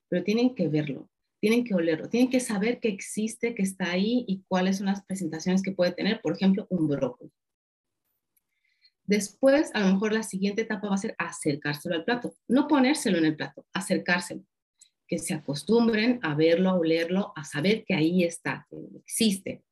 [0.10, 1.10] Pero tienen que verlo,
[1.40, 5.06] tienen que olerlo, tienen que saber que existe, que está ahí y cuáles son las
[5.06, 7.32] presentaciones que puede tener, por ejemplo, un brócoli.
[9.06, 13.18] Después, a lo mejor la siguiente etapa va a ser acercárselo al plato, no ponérselo
[13.18, 14.44] en el plato, acercárselo,
[15.08, 19.64] que se acostumbren a verlo, a olerlo, a saber que ahí está, que existe.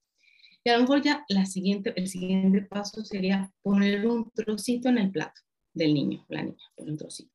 [0.64, 4.98] Y a lo mejor ya la siguiente, el siguiente paso sería poner un trocito en
[4.98, 5.42] el plato
[5.74, 7.32] del niño, la niña, un trocito.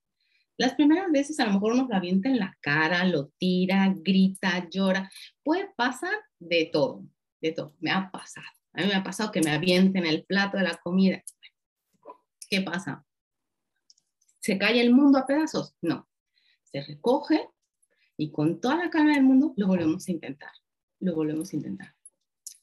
[0.57, 4.69] Las primeras veces a lo mejor uno lo avienta en la cara, lo tira, grita,
[4.71, 5.11] llora.
[5.43, 7.05] Puede pasar de todo,
[7.41, 7.75] de todo.
[7.81, 8.47] Me ha pasado.
[8.75, 11.23] A mí me ha pasado que me avienten el plato de la comida.
[12.49, 13.05] ¿Qué pasa?
[14.41, 15.75] ¿Se cae el mundo a pedazos?
[15.81, 16.09] No.
[16.65, 17.49] Se recoge
[18.17, 20.53] y con toda la calma del mundo lo volvemos a intentar.
[21.01, 21.94] Lo volvemos a intentar.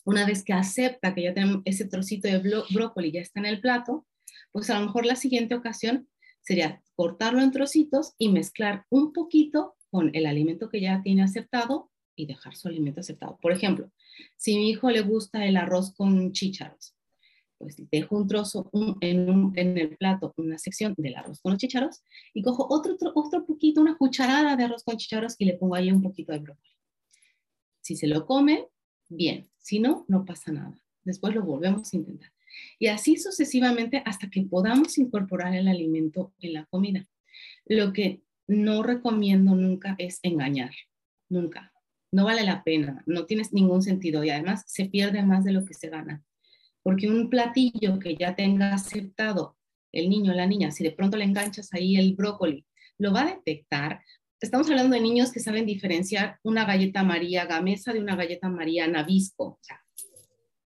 [0.03, 2.39] Una vez que acepta que ya tenemos ese trocito de
[2.71, 4.07] brócoli ya está en el plato,
[4.51, 6.07] pues a lo mejor la siguiente ocasión
[6.41, 11.91] sería cortarlo en trocitos y mezclar un poquito con el alimento que ya tiene aceptado
[12.15, 13.37] y dejar su alimento aceptado.
[13.41, 13.91] Por ejemplo,
[14.37, 16.95] si mi hijo le gusta el arroz con chícharos,
[17.57, 18.69] pues dejo un trozo
[19.01, 22.01] en, el plato, una sección del arroz con los chícharos
[22.33, 25.75] y cojo otro, otro, otro poquito, una cucharada de arroz con chícharos y le pongo
[25.75, 26.69] ahí un poquito de brócoli.
[27.81, 28.67] Si se lo come,
[29.11, 29.49] bien.
[29.59, 30.77] Si no, no pasa nada.
[31.03, 32.31] Después lo volvemos a intentar.
[32.79, 37.07] Y así sucesivamente hasta que podamos incorporar el alimento en la comida.
[37.65, 40.71] Lo que no recomiendo nunca es engañar,
[41.29, 41.73] nunca.
[42.13, 45.63] no vale la pena, no tienes ningún sentido y además se pierde más de lo
[45.63, 46.21] que se gana.
[46.83, 49.55] Porque un platillo que ya tenga aceptado
[49.93, 52.65] el niño o la niña, si de pronto le enganchas ahí el brócoli,
[52.97, 54.01] lo va a detectar.
[54.41, 58.87] Estamos hablando de niños que saben diferenciar una galleta María Gamesa de una galleta María
[58.87, 59.43] Nabisco.
[59.43, 59.79] O sea,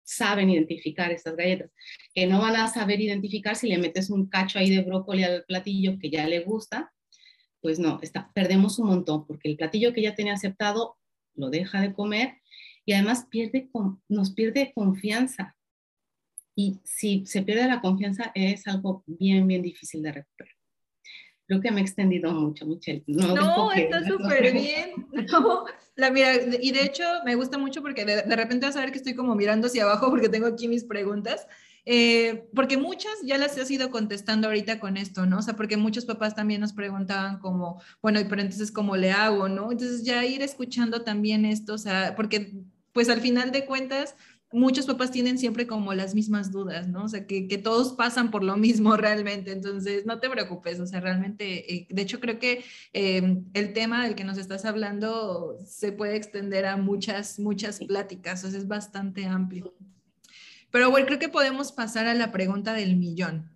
[0.03, 1.70] saben identificar estas galletas,
[2.15, 5.43] que no van a saber identificar si le metes un cacho ahí de brócoli al
[5.43, 6.93] platillo que ya le gusta,
[7.59, 10.97] pues no, está, perdemos un montón, porque el platillo que ya tenía aceptado
[11.36, 12.38] lo deja de comer
[12.86, 13.70] y además pierde,
[14.07, 15.57] nos pierde confianza.
[16.55, 20.56] Y si se pierde la confianza es algo bien, bien difícil de recuperar.
[21.47, 23.03] Creo que me he extendido mucho, Michelle.
[23.07, 25.07] No, está súper bien.
[25.95, 28.91] la mira, y de hecho me gusta mucho porque de, de, repente vas a ver
[28.91, 31.47] que estoy como mirando hacia abajo porque tengo aquí mis preguntas.
[31.89, 35.37] Eh, porque muchas ya las has ido contestando ahorita con esto, ¿no?
[35.37, 39.47] O sea, porque muchos papás también nos preguntaban como, bueno, pero entonces, ¿cómo le hago,
[39.47, 39.71] no?
[39.71, 42.51] Entonces ya ir escuchando también esto, o sea, porque
[42.91, 44.15] pues al final de cuentas,
[44.51, 47.03] muchos papás tienen siempre como las mismas dudas, ¿no?
[47.03, 50.87] O sea, que, que, todos pasan por lo mismo realmente, entonces no te preocupes, o
[50.87, 55.57] sea, realmente, eh, de hecho creo que eh, el tema del que nos estás hablando
[55.65, 59.73] se puede extender a muchas, muchas pláticas, o sea, es bastante amplio.
[60.71, 63.49] Pero bueno, creo que podemos pasar a la pregunta del millón.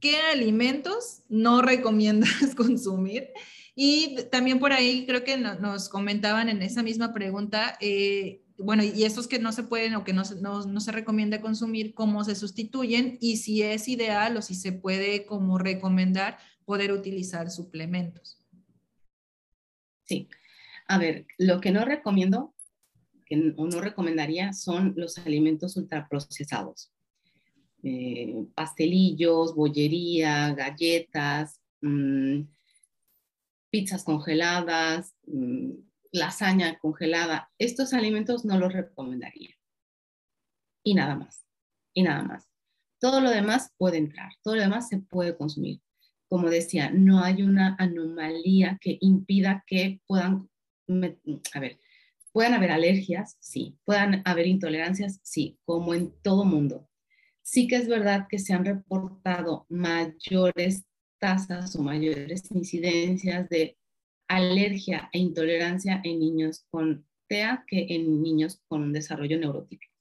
[0.00, 3.28] ¿Qué alimentos no recomiendas consumir?
[3.74, 9.04] Y también por ahí creo que nos comentaban en esa misma pregunta, eh, bueno, y
[9.04, 12.34] estos que no se pueden o que no, no, no, se recomienda consumir, cómo se
[12.34, 18.44] sustituyen y si es ideal o si se puede como recomendar poder utilizar suplementos.
[20.04, 20.28] Sí,
[20.88, 22.54] a ver, lo que no recomiendo
[23.28, 26.90] que no recomendaría son los alimentos ultraprocesados.
[27.82, 32.40] Eh, pastelillos, bollería, galletas, mmm,
[33.70, 35.72] pizzas congeladas, mmm,
[36.12, 37.50] lasaña congelada.
[37.58, 39.50] Estos alimentos no los recomendaría.
[40.84, 41.46] Y nada más.
[41.94, 42.48] Y nada más.
[43.00, 45.80] Todo lo demás puede entrar, todo lo demás se puede consumir.
[46.28, 50.50] Como decía, no hay una anomalía que impida que puedan,
[51.54, 51.78] a ver,
[52.32, 53.36] ¿Pueden haber alergias?
[53.40, 53.78] Sí.
[53.84, 55.20] ¿Pueden haber intolerancias?
[55.22, 56.88] Sí, como en todo mundo.
[57.42, 60.84] Sí que es verdad que se han reportado mayores
[61.18, 63.77] tasas o mayores incidencias de
[64.28, 69.92] alergia e intolerancia en niños con TEA que en niños con desarrollo neurotípico.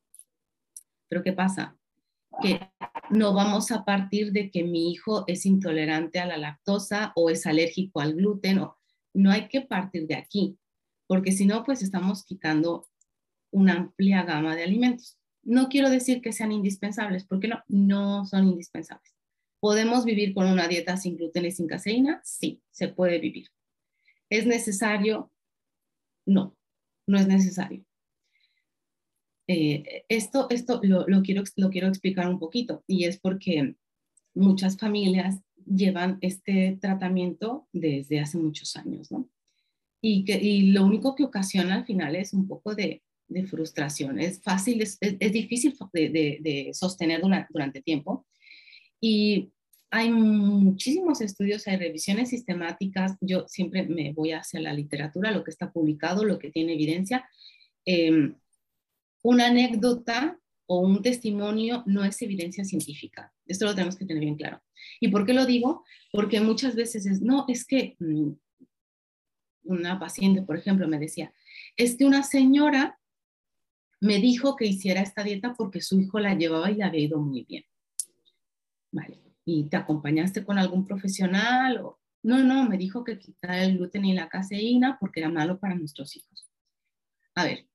[1.10, 1.78] Pero ¿qué pasa?
[2.42, 2.60] Que
[3.10, 7.46] no vamos a partir de que mi hijo es intolerante a la lactosa o es
[7.46, 8.62] alérgico al gluten.
[9.14, 10.58] No hay que partir de aquí
[11.08, 12.88] porque si no, pues estamos quitando
[13.52, 15.18] una amplia gama de alimentos.
[15.42, 19.16] No quiero decir que sean indispensables, porque no, no son indispensables.
[19.60, 22.22] ¿Podemos vivir con una dieta sin gluten y sin caseína?
[22.24, 23.48] Sí, se puede vivir.
[24.30, 25.32] ¿Es necesario?
[26.26, 26.56] No,
[27.08, 27.86] no es necesario.
[29.50, 33.76] Eh, esto esto lo, quiero, lo quiero explicar un poquito y es porque
[34.34, 39.30] muchas familias llevan este tratamiento desde hace muchos años, ¿no?
[40.02, 43.02] y, que, y lo único que ocasiona al final es un poco de,
[43.50, 44.20] frustración.
[44.20, 48.26] Es fácil, es, es, difícil de sostener durante, durante, tiempo.
[49.02, 49.52] Y
[49.90, 53.16] hay muchísimos estudios, hay revisiones sistemáticas.
[53.22, 57.28] Yo siempre me voy hacia la literatura, lo que está publicado, lo que tiene evidencia.
[57.86, 58.34] Eh,
[59.24, 63.34] una anécdota o un testimonio no es evidencia científica.
[63.46, 64.62] Esto lo tenemos que tener bien claro.
[65.00, 65.86] ¿Y por qué lo digo?
[66.12, 68.32] Porque muchas veces es, no, es que mm,
[69.64, 71.34] una paciente, por ejemplo, me decía,
[71.78, 73.00] es que una señora
[74.02, 77.20] me dijo que hiciera esta dieta porque su hijo la llevaba y le había ido
[77.20, 77.64] muy bien.
[78.92, 81.78] Vale, ¿y te acompañaste con algún profesional?
[81.78, 85.58] O, no, no, me dijo que quitar el gluten y la caseína porque era malo
[85.58, 86.46] para nuestros hijos.
[87.34, 87.66] A ver,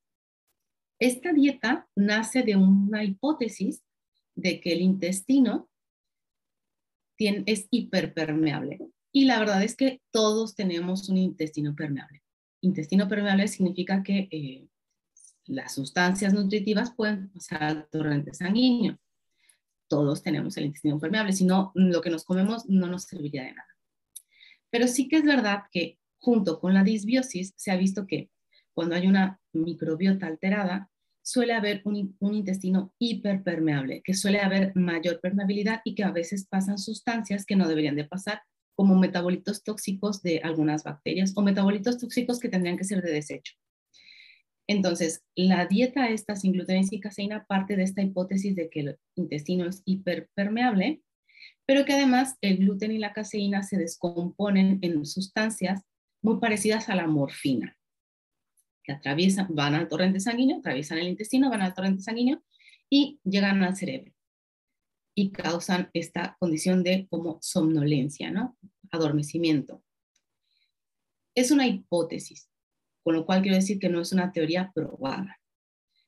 [1.00, 3.82] esta dieta nace de una hipótesis
[4.34, 5.70] de que el intestino
[7.16, 8.80] tiene, es hiperpermeable.
[9.10, 12.22] Y la verdad es que todos tenemos un intestino permeable.
[12.60, 14.68] Intestino permeable significa que eh,
[15.46, 18.98] las sustancias nutritivas pueden pasar al torrente sanguíneo.
[19.92, 23.52] Todos tenemos el intestino permeable, si no, lo que nos comemos no nos serviría de
[23.52, 23.68] nada.
[24.70, 28.30] Pero sí que es verdad que junto con la disbiosis se ha visto que
[28.72, 30.88] cuando hay una microbiota alterada,
[31.20, 36.46] suele haber un, un, intestino hiperpermeable, que suele haber mayor permeabilidad y que a veces
[36.48, 38.40] pasan sustancias que no deberían de pasar
[38.74, 43.52] como metabolitos tóxicos de algunas bacterias o metabolitos tóxicos que tendrían que ser de desecho.
[44.72, 48.98] Entonces, la dieta esta sin gluten y caseína parte de esta hipótesis de que el
[49.16, 51.02] intestino es hiperpermeable,
[51.66, 55.82] pero que además el gluten y la caseína se descomponen en sustancias
[56.22, 57.76] muy parecidas a la morfina.
[58.84, 62.42] que atraviesan, van al torrente sanguíneo, atraviesan el intestino, van al torrente sanguíneo
[62.90, 64.12] y llegan al cerebro
[65.14, 67.08] y causan esta condición de
[67.40, 68.56] somnolencia, ¿no?
[68.90, 69.84] Adormecimiento.
[71.34, 72.50] Es una hipótesis,
[73.02, 75.38] con lo cual quiero decir que no es una teoría probada.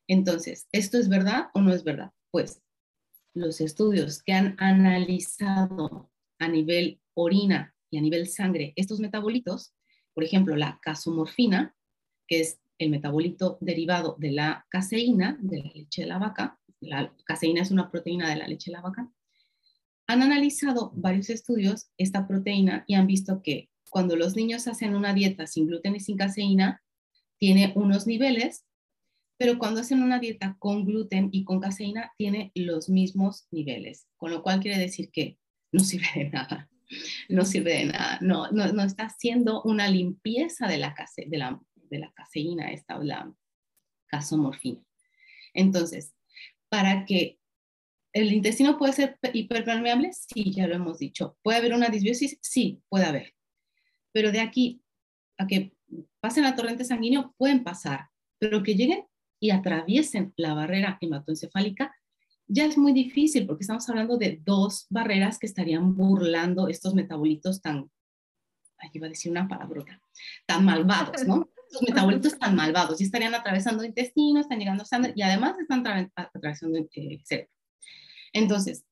[0.07, 2.13] Entonces, ¿esto es verdad o no es verdad?
[2.31, 2.63] Pues
[3.35, 9.75] los estudios que han analizado a nivel orina y a nivel sangre estos metabolitos,
[10.13, 11.75] por ejemplo, la casomorfina,
[12.29, 17.15] que es el metabolito derivado de la caseína, de la leche de la vaca, la
[17.25, 19.11] caseína es una proteína de la leche de la vaca,
[20.07, 25.15] han analizado varios estudios esta proteína y han visto que cuando los niños hacen una
[25.15, 26.83] dieta sin gluten y sin caseína,
[27.39, 28.65] tiene unos niveles,
[29.37, 34.31] pero cuando hacen una dieta con gluten y con caseína, tiene los mismos niveles, con
[34.31, 35.39] lo cual quiere decir que
[35.73, 36.71] no sirve de nada,
[37.29, 41.61] no sirve de nada, no, no, está haciendo una limpieza de la, case, de la,
[41.75, 43.35] de la caseína, esta la
[44.07, 44.81] casomorfina.
[45.53, 46.15] Entonces,
[46.69, 47.39] para que
[48.13, 51.37] el intestino puede ser hiperpermeable, sí, ya lo hemos dicho.
[51.43, 52.39] ¿Puede haber una disbiosis?
[52.41, 53.35] Sí, puede haber.
[54.13, 54.81] Pero de aquí
[55.37, 55.73] a que
[56.21, 59.07] pasen al torrente sanguíneo, pueden pasar, pero que lleguen
[59.41, 61.95] y atraviesen la barrera hematoencefálica,
[62.47, 67.61] ya es muy difícil porque estamos hablando de dos barreras que estarían burlando estos metabolitos
[67.61, 67.91] tan,
[68.79, 70.01] ahí iba a decir una palabrota,
[70.47, 71.51] tan malvados, ¿no?
[71.73, 75.59] Los metabolitos tan malvados y estarían atravesando el intestino, están llegando a sangre y además
[75.59, 75.85] están
[76.15, 76.89] atravesando el
[77.25, 77.51] cerebro.
[78.33, 78.85] Entonces,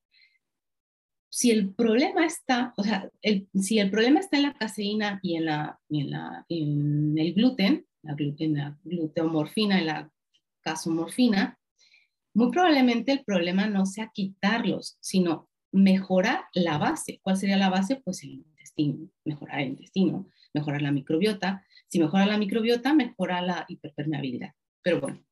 [1.34, 3.10] si el problema está, o sea,
[3.54, 7.86] si el problema está en la caseína y en, la, en, la, en el gluten,
[8.02, 10.10] la, gluten, la gluteomorfina y la
[10.60, 11.58] casomorfina,
[12.34, 17.18] muy probablemente el problema no sea quitarlos, sino mejorar la base.
[17.22, 18.02] ¿Cuál sería la base?
[18.04, 23.64] Pues el intestino, mejorar el intestino, mejorar la microbiota, si mejora la microbiota, mejora la
[23.68, 24.52] hiperpermeabilidad.
[24.82, 25.24] Pero bueno,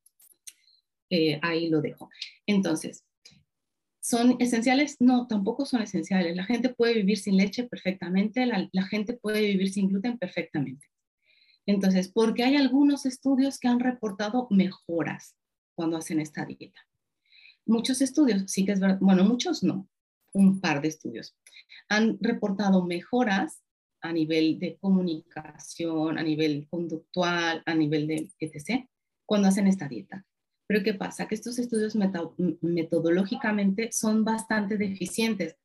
[1.11, 2.09] eh, ahí lo dejo.
[2.46, 3.05] Entonces,
[4.01, 4.96] ¿son esenciales?
[5.01, 6.36] No, tampoco son esenciales.
[6.36, 10.86] La gente puede vivir sin leche perfectamente, la, gente puede vivir sin gluten perfectamente.
[11.66, 15.36] Entonces, porque hay algunos estudios que han reportado mejoras
[15.74, 16.80] cuando hacen esta dieta.
[17.66, 19.88] Muchos estudios, sí que es verdad, bueno, muchos no,
[20.32, 21.36] un par de estudios,
[21.88, 23.62] han reportado mejoras
[24.01, 28.86] a nivel de comunicación, a nivel conductual, a nivel de etc.,
[29.26, 30.24] cuando hacen esta dieta.
[30.71, 31.27] Pero ¿qué pasa?
[31.27, 31.97] Que estos estudios
[32.61, 35.57] metodológicamente son bastante deficientes.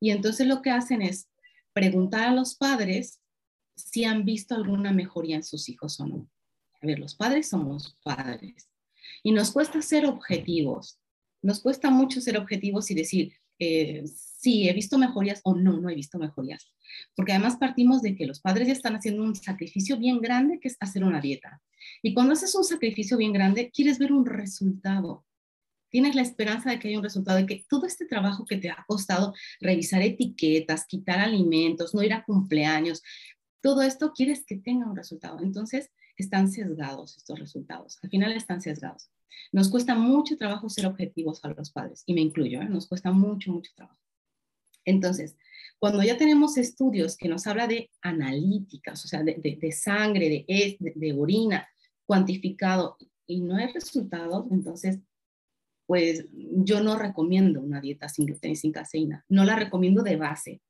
[0.00, 1.28] Y entonces lo que hacen es
[1.72, 3.20] preguntar a los padres
[3.76, 6.28] si han visto alguna mejoría en sus hijos o no.
[6.82, 8.68] A ver, los padres somos padres.
[9.22, 10.98] Y nos cuesta ser objetivos.
[11.40, 15.90] Nos cuesta mucho ser objetivos y decir, eh, sí, he visto mejorías o no, no
[15.90, 16.72] he visto mejorías.
[17.14, 20.68] Porque además partimos de que los padres ya están haciendo un sacrificio bien grande que
[20.68, 21.60] es hacer una dieta.
[22.02, 25.24] Y cuando haces un sacrificio bien grande, quieres ver un resultado.
[25.90, 28.70] Tienes la esperanza de que haya un resultado, de que todo este trabajo que te
[28.70, 33.02] ha costado, revisar etiquetas, quitar alimentos, no ir a cumpleaños,
[33.62, 35.40] todo esto quieres que tenga un resultado.
[35.40, 37.98] Entonces, están sesgados estos resultados.
[38.02, 39.10] Al final están sesgados.
[39.52, 42.68] Nos cuesta mucho trabajo ser objetivos a los padres, y me incluyo, ¿eh?
[42.68, 43.98] nos cuesta mucho, mucho trabajo.
[44.84, 45.36] Entonces,
[45.78, 51.12] cuando ya tenemos estudios que nos habla de analíticas, o sea, de, sangre, de, de,
[51.12, 51.68] orina,
[52.04, 52.96] cuantificado,
[53.26, 54.98] y no hay resultados, entonces,
[55.86, 59.24] pues yo no recomiendo una dieta sin gluten y sin caseína.
[59.28, 60.62] No la recomiendo de base.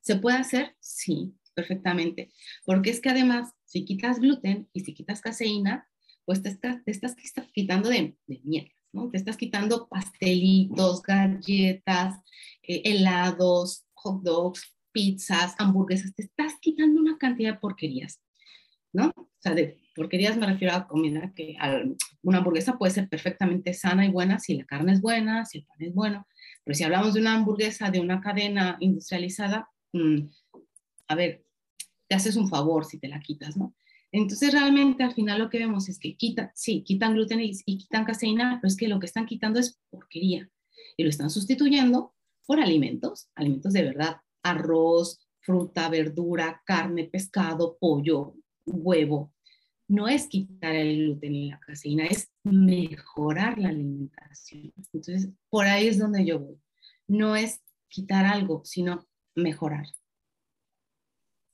[0.00, 0.76] ¿Se puede hacer?
[0.80, 2.30] Sí, perfectamente.
[2.64, 5.88] Porque es que además, si quitas gluten y si quitas caseína,
[6.26, 7.16] pues te estás, te estás
[7.54, 9.08] quitando de, de mierdas, ¿no?
[9.08, 12.20] Te estás quitando pastelitos, galletas,
[12.64, 18.20] eh, helados, hot dogs, pizzas, hamburguesas, te estás quitando una cantidad de porquerías,
[18.92, 19.10] ¿no?
[19.16, 21.56] O sea, de porquerías me refiero a comida que
[22.20, 25.64] una hamburguesa puede ser perfectamente sana y buena si la carne es buena, si el
[25.64, 26.26] pan es bueno,
[26.62, 30.18] pero si hablamos de una hamburguesa de una cadena industrializada, mm,
[31.08, 31.42] a ver,
[32.12, 33.74] te haces un favor si te la quitas, ¿no?
[34.12, 38.04] Entonces realmente al final lo que vemos es que quitan, sí, quitan gluten y, quitan
[38.04, 40.46] caseína, pero es que lo que están quitando es porquería
[40.98, 42.14] y lo están sustituyendo
[42.46, 48.34] por alimentos, alimentos de verdad, arroz, fruta, verdura, carne, pescado, pollo,
[48.66, 49.32] huevo.
[49.88, 54.70] No es quitar el gluten y la caseína, es mejorar la alimentación.
[54.76, 56.60] Entonces, por ahí es donde yo voy.
[57.08, 59.86] No es quitar algo, sino mejorar.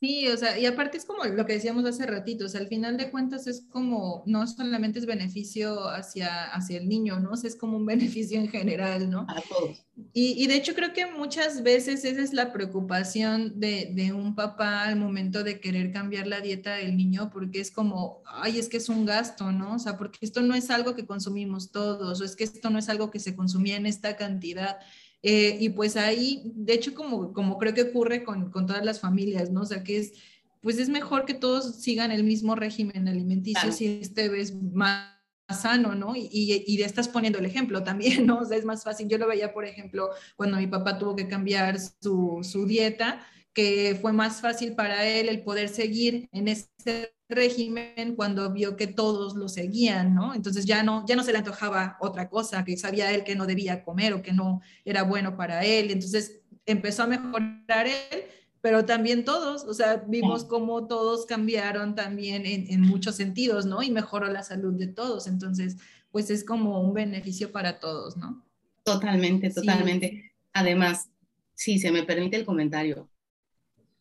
[0.00, 2.68] Sí, o sea, y aparte es como lo que decíamos hace ratito, o sea, al
[2.68, 7.32] final de cuentas es como, no solamente es beneficio hacia, hacia el niño, ¿no?
[7.32, 9.26] O sea, es como un beneficio en general, ¿no?
[9.28, 9.84] A todos.
[10.12, 14.36] Y, y de hecho creo que muchas veces esa es la preocupación de, de, un
[14.36, 18.68] papá al momento de querer cambiar la dieta del niño, porque es como, ay, es
[18.68, 19.74] que es un gasto, ¿no?
[19.74, 22.78] O sea, porque esto no es algo que consumimos todos, o es que esto no
[22.78, 24.78] es algo que se consumía en esta cantidad.
[25.22, 29.00] Eh, y pues ahí, de hecho, como, como creo que ocurre con, con, todas las
[29.00, 29.62] familias, ¿no?
[29.62, 30.12] O sea, que es,
[30.60, 33.76] pues es mejor que todos sigan el mismo régimen alimenticio claro.
[33.76, 36.14] si este ves más sano, ¿no?
[36.14, 38.38] Y, y, y, estás poniendo el ejemplo también, ¿no?
[38.40, 39.08] O sea, es más fácil.
[39.08, 43.98] Yo lo veía, por ejemplo, cuando mi papá tuvo que cambiar su, su dieta, que
[44.00, 49.34] fue más fácil para él el poder seguir en ese régimen cuando vio que todos
[49.34, 50.34] lo seguían, ¿no?
[50.34, 53.46] Entonces ya no, ya no se le antojaba otra cosa, que sabía él que no
[53.46, 55.90] debía comer o que no era bueno para él.
[55.90, 58.24] Entonces empezó a mejorar él,
[58.60, 63.82] pero también todos, o sea, vimos cómo todos cambiaron también en, en muchos sentidos, ¿no?
[63.82, 65.26] Y mejoró la salud de todos.
[65.26, 65.76] Entonces,
[66.10, 68.44] pues es como un beneficio para todos, ¿no?
[68.84, 70.10] Totalmente, totalmente.
[70.10, 70.22] Sí.
[70.54, 71.10] Además,
[71.54, 73.08] si se me permite el comentario,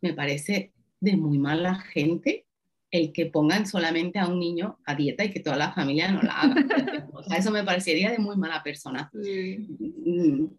[0.01, 2.47] me parece de muy mala gente
[2.91, 6.21] el que pongan solamente a un niño a dieta y que toda la familia no
[6.21, 6.55] la haga.
[7.13, 9.11] O sea, eso me parecería de muy mala persona.
[9.21, 9.67] Sí.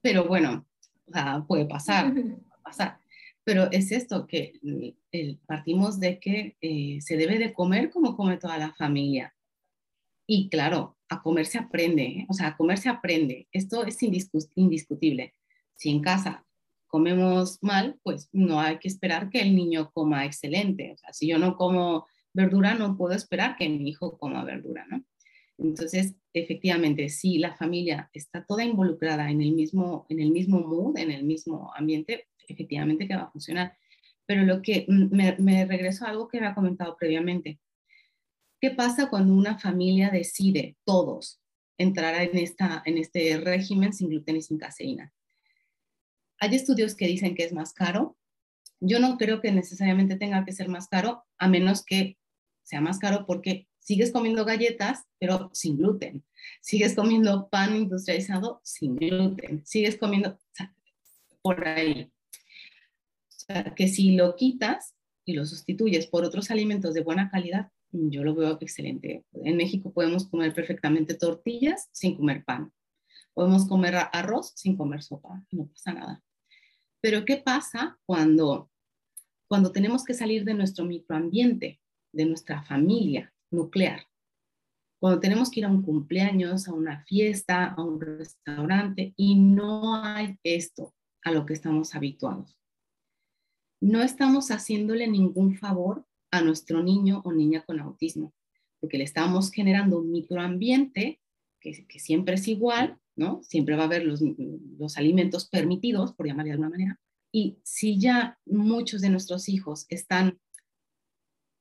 [0.03, 0.66] Pero bueno,
[1.07, 2.99] o sea, puede pasar, puede pasar.
[3.45, 4.55] Pero es esto, que
[5.12, 9.34] el, partimos de que eh, se debe de comer como come toda la familia.
[10.26, 12.26] Y claro, a comer se aprende, ¿eh?
[12.28, 13.49] o sea, a comer se aprende.
[13.53, 15.34] Esto es indiscutible.
[15.76, 16.45] Si en casa
[16.89, 20.97] comemos mal, pues no hay que esperar que el niño coma excelente.
[21.09, 24.86] O si yo no como verdura, no puedo esperar que mi hijo coma verdura.
[25.59, 30.97] Entonces, efectivamente, si la familia está toda involucrada en el mismo, en el mismo mood,
[30.99, 33.76] en el mismo ambiente, efectivamente que va a funcionar.
[34.26, 37.59] Pero lo que me, me regreso a algo que me ha comentado previamente.
[38.61, 41.41] ¿Qué pasa cuando una familia decide, todos,
[41.76, 45.12] entrar en, esta, en este régimen sin gluten y sin caseína?
[46.41, 48.16] Hay estudios que dicen que es más caro.
[48.80, 52.16] Yo no creo que necesariamente tenga que ser más caro, a menos que
[52.62, 56.24] sea más caro porque sigues comiendo galletas, pero sin gluten.
[56.61, 59.66] Sigues comiendo pan industrializado sin gluten.
[59.66, 60.39] Sigues comiendo
[61.43, 62.12] por ahí.
[63.28, 67.70] O sea, que si lo quitas y lo sustituyes por otros alimentos de buena calidad,
[67.91, 69.24] yo lo veo excelente.
[69.32, 72.72] En México podemos comer perfectamente tortillas sin comer pan.
[73.32, 75.43] Podemos comer arroz sin comer sopa.
[75.51, 76.22] No pasa nada.
[77.01, 78.70] Pero ¿qué pasa cuando,
[79.49, 81.80] cuando tenemos que salir de nuestro microambiente,
[82.12, 84.07] de nuestra familia nuclear?
[85.01, 89.94] Cuando tenemos que ir a un cumpleaños, a una fiesta, a un restaurante y no
[90.03, 92.59] hay esto a lo que estamos habituados.
[93.80, 98.34] No estamos haciéndole ningún favor a nuestro niño o niña con autismo,
[98.80, 101.20] porque le estamos generando un microambiente
[101.61, 103.43] que, que siempre es igual, ¿no?
[103.43, 104.23] Siempre va a haber los,
[104.97, 107.01] alimentos permitidos, por llamarle de alguna manera.
[107.33, 110.39] Y si ya muchos de nuestros hijos están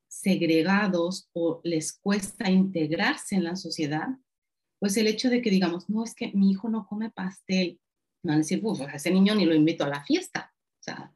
[0.07, 4.07] segregados o les cuesta integrarse en la sociedad,
[4.79, 7.79] pues el hecho de que digamos, no, es que mi hijo no come pastel,
[8.23, 10.53] van a decir, pues a ese niño ni lo invito a la fiesta.
[10.79, 11.13] O sea,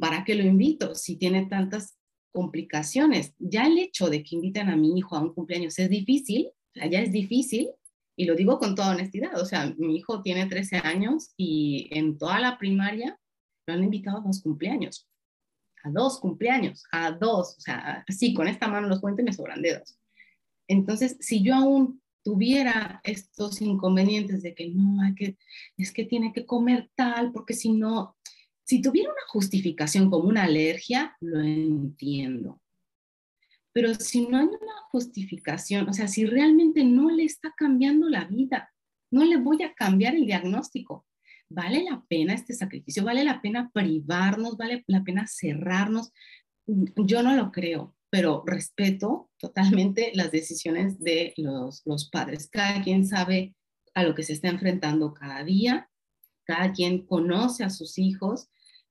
[0.00, 1.96] ¿para qué lo invito si tiene tantas
[2.32, 3.34] complicaciones?
[3.38, 7.00] Ya el hecho de que inviten a mi hijo a un cumpleaños es difícil, ya
[7.00, 7.70] es difícil,
[8.18, 12.18] y lo digo con toda honestidad, o sea, mi hijo tiene 13 años y en
[12.18, 13.16] toda la primaria
[13.64, 15.08] lo han invitado a dos cumpleaños,
[15.84, 19.32] a dos cumpleaños, a dos, o sea, así con esta mano los cuento y me
[19.32, 20.00] sobran dedos.
[20.66, 25.36] Entonces, si yo aún tuviera estos inconvenientes de que no, hay que,
[25.76, 28.16] es que tiene que comer tal, porque si no,
[28.64, 32.60] si tuviera una justificación como una alergia, lo entiendo.
[33.78, 38.24] Pero si no hay una justificación, o sea, si realmente no le está cambiando la
[38.24, 38.74] vida,
[39.12, 41.06] no le voy a cambiar el diagnóstico.
[41.48, 43.04] ¿Vale la pena este sacrificio?
[43.04, 44.56] ¿Vale la pena privarnos?
[44.56, 46.10] ¿Vale la pena cerrarnos?
[46.66, 52.48] Yo no lo creo, pero respeto totalmente las decisiones de los, los padres.
[52.50, 53.54] Cada quien sabe
[53.94, 55.88] a lo que se está enfrentando cada día,
[56.42, 58.48] cada quien conoce a sus hijos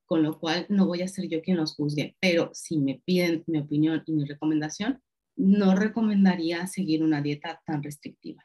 [0.07, 3.43] con lo cual no voy a ser yo quien los juzgue, pero si me piden
[3.45, 5.01] mi opinión y mi recomendación,
[5.35, 8.43] no recomendaría seguir una dieta tan restrictiva.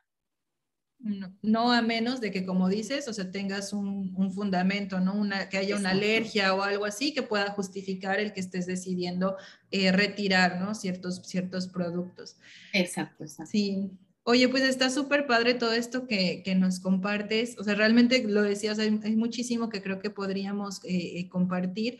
[0.99, 5.15] No, no, a menos de que, como dices, o sea, tengas un, un fundamento, ¿no?
[5.15, 9.37] Una, que haya una alergia o algo así que pueda justificar el que estés decidiendo
[9.73, 10.77] eh, retirar, ¿no?
[10.77, 12.37] Ciertos, ciertos productos.
[12.73, 13.51] Exacto, exacto.
[13.51, 13.91] Sí.
[14.25, 17.57] Oye, pues está súper padre todo esto que, que, nos compartes.
[17.59, 21.99] O sea, realmente lo decías, hay, muchísimo que creo que podríamos eh, compartir.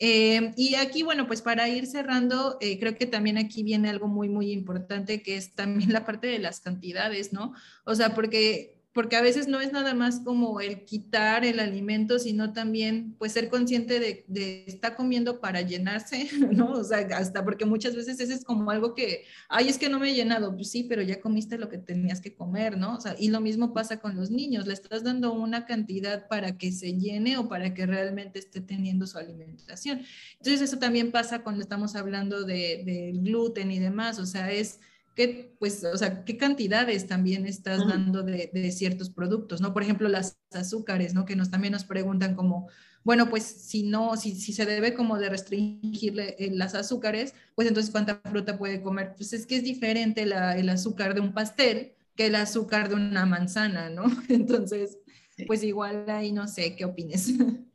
[0.00, 4.08] Eh, y aquí, bueno, pues para ir cerrando, eh, creo que también aquí viene algo
[4.08, 7.52] muy, muy importante, que es también la parte de las cantidades, ¿no?
[7.84, 12.18] O sea, porque porque a veces no es nada más como el quitar el alimento,
[12.18, 16.72] sino también pues ser consciente de, de está comiendo para llenarse, ¿no?
[16.72, 20.00] O sea, hasta porque muchas veces ese es como algo que, ay, es que no
[20.00, 22.96] me he llenado, pues sí, pero ya comiste lo que tenías que comer, ¿no?
[22.96, 26.58] O sea, y lo mismo pasa con los niños, le estás dando una cantidad para
[26.58, 30.02] que se llene o para que realmente esté teniendo su alimentación.
[30.38, 34.80] Entonces eso también pasa cuando estamos hablando del de gluten y demás, o sea, es
[35.14, 39.72] qué, pues, o sea, qué cantidades también estás dando de, de, ciertos productos, ¿no?
[39.72, 41.24] Por ejemplo, las azúcares, ¿no?
[41.24, 42.68] Que nos también nos preguntan como,
[43.02, 47.66] bueno, pues si no, si, si se debe como de restringirle eh, las azúcares, pues
[47.66, 49.14] entonces cuánta fruta puede comer.
[49.16, 52.96] Pues es que es diferente la, el azúcar de un pastel que el azúcar de
[52.96, 54.04] una manzana, ¿no?
[54.28, 54.98] Entonces,
[55.46, 57.32] pues igual ahí no sé, ¿qué opines?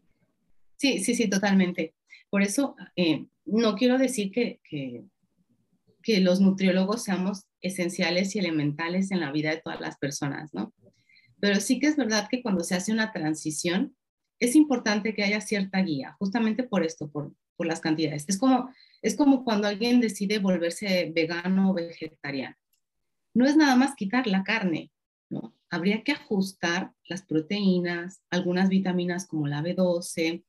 [0.78, 1.94] Sí, sí, sí, totalmente.
[2.30, 5.06] Por eso, eh, no quiero decir que, que
[6.06, 10.72] que los nutriólogos seamos esenciales y elementales en la vida de todas las personas, ¿no?
[11.40, 13.96] Pero sí que es verdad que cuando se hace una transición,
[14.40, 18.26] es importante que haya cierta guía, justamente por esto, por, por las cantidades.
[18.28, 18.70] Es como,
[19.02, 22.56] es como cuando alguien decide volverse vegano o vegetariano.
[23.34, 24.92] No es nada más quitar la carne,
[25.32, 25.56] ¿no?
[25.72, 30.44] Habría que ajustar las proteínas, algunas vitaminas como la B12,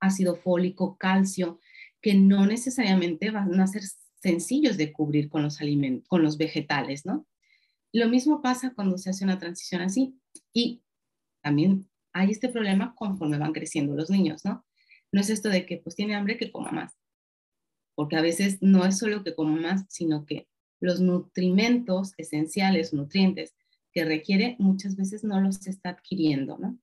[0.00, 1.60] ácido fólico, calcio,
[2.00, 3.82] que no necesariamente van a ser
[4.24, 7.26] sencillos de cubrir con los alimentos, con los vegetales, ¿no?
[7.92, 10.18] Lo mismo pasa cuando se hace una transición así
[10.54, 10.82] y
[11.42, 14.64] también hay este problema conforme van creciendo los niños, ¿no?
[15.12, 16.98] No es esto de que pues tiene hambre que coma más,
[17.94, 20.48] porque a veces no es solo que coma más, sino que
[20.80, 23.54] los nutrimentos esenciales, nutrientes
[23.92, 26.78] que requiere, muchas veces no los está adquiriendo, ¿no?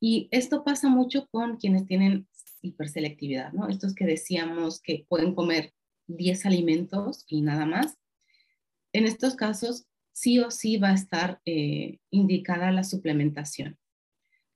[0.00, 2.26] Y esto pasa mucho con quienes tienen
[2.62, 3.68] hiperselectividad, ¿no?
[3.68, 5.74] Estos que decíamos que pueden comer
[6.16, 7.98] 10 alimentos y nada más.
[8.92, 13.78] En estos casos, sí o sí va a estar eh, indicada la suplementación,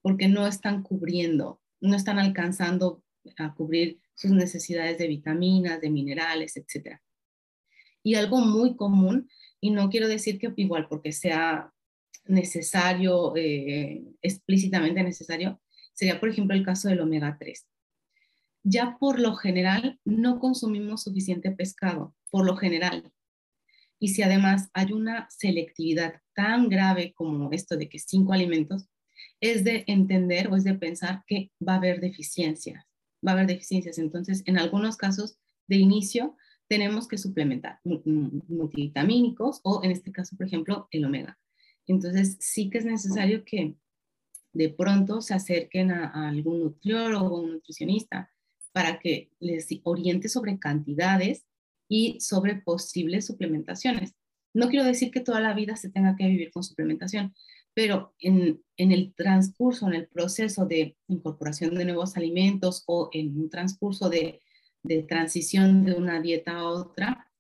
[0.03, 3.03] porque no están cubriendo, no están alcanzando
[3.39, 6.99] a cubrir sus necesidades de vitaminas, de minerales, etc.
[8.03, 9.29] Y algo muy común,
[9.61, 11.73] y no quiero decir que igual porque sea
[12.27, 15.61] necesario, eh, explícitamente necesario,
[15.93, 17.67] sería por ejemplo el caso del omega 3
[18.65, 23.13] ya por lo general no consumimos suficiente pescado, por lo general.
[24.01, 28.89] Y si además hay una selectividad tan grave como esto de que cinco alimentos,
[29.41, 32.85] es de entender o es de pensar que va a haber deficiencias,
[33.27, 33.99] va a haber deficiencias.
[33.99, 35.39] Entonces, en algunos casos
[35.69, 36.37] de inicio,
[36.67, 41.39] tenemos que suplementar multivitamínicos o en este caso, por ejemplo, el omega.
[41.87, 43.77] Entonces, sí que es necesario que
[44.55, 48.31] de pronto se acerquen a, algún nutriólogo o nutricionista
[48.75, 51.47] para que les oriente sobre cantidades
[51.89, 54.15] y sobre posibles suplementaciones.
[54.53, 57.33] No quiero decir que toda la vida se tenga que vivir con suplementación,
[57.73, 63.49] pero en, el transcurso, en el proceso de incorporación de nuevos alimentos o en un
[63.49, 64.41] transcurso de,
[65.09, 67.31] transición de una dieta a otra,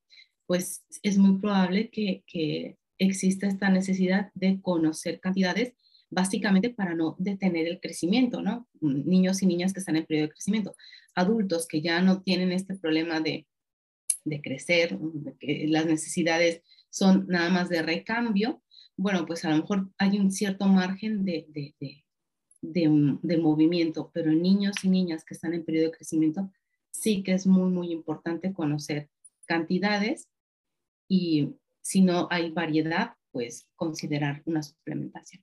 [0.46, 5.74] pues es muy probable que, que exista esta necesidad de conocer cantidades
[6.14, 8.68] básicamente para no detener el crecimiento, ¿no?
[8.80, 10.76] Niños y niñas que están en periodo de crecimiento,
[11.14, 13.46] adultos que ya no tienen este problema de,
[14.24, 14.98] de crecer,
[15.40, 18.62] que las necesidades son nada más de recambio,
[18.96, 24.30] bueno, pues a lo mejor hay un cierto margen de, de, de, de, movimiento, pero
[24.30, 26.50] en niños y niñas que están en periodo de crecimiento,
[26.90, 29.10] sí que es muy, muy importante conocer
[29.46, 30.28] cantidades
[31.08, 35.42] y si no hay variedad, pues considerar una suplementación.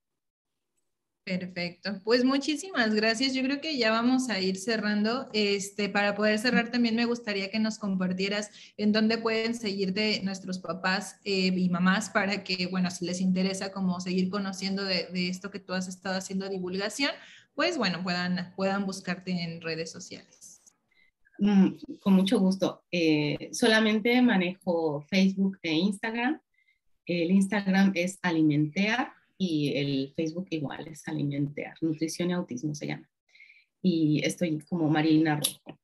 [1.24, 3.36] Perfecto, pues muchísimas gracias.
[3.36, 5.30] Yo creo que ya vamos a ir cerrando.
[5.34, 10.58] Este, para poder cerrar también me gustaría que nos compartieras en dónde pueden seguirte nuestros
[10.58, 15.52] papás eh, y mamás para que, bueno, si les interesa como seguir conociendo de, esto
[15.52, 17.12] que tú has estado haciendo divulgación,
[17.54, 20.64] pues bueno, puedan, puedan buscarte en redes sociales.
[21.38, 22.84] Mm, con mucho gusto.
[22.92, 26.42] Eh, solamente manejo Facebook e Instagram.
[27.06, 33.10] El Instagram es alimentear y el Facebook igual es Alimentear, Nutrición y Autismo se llama.
[33.82, 35.80] Y estoy como Marina Rojo.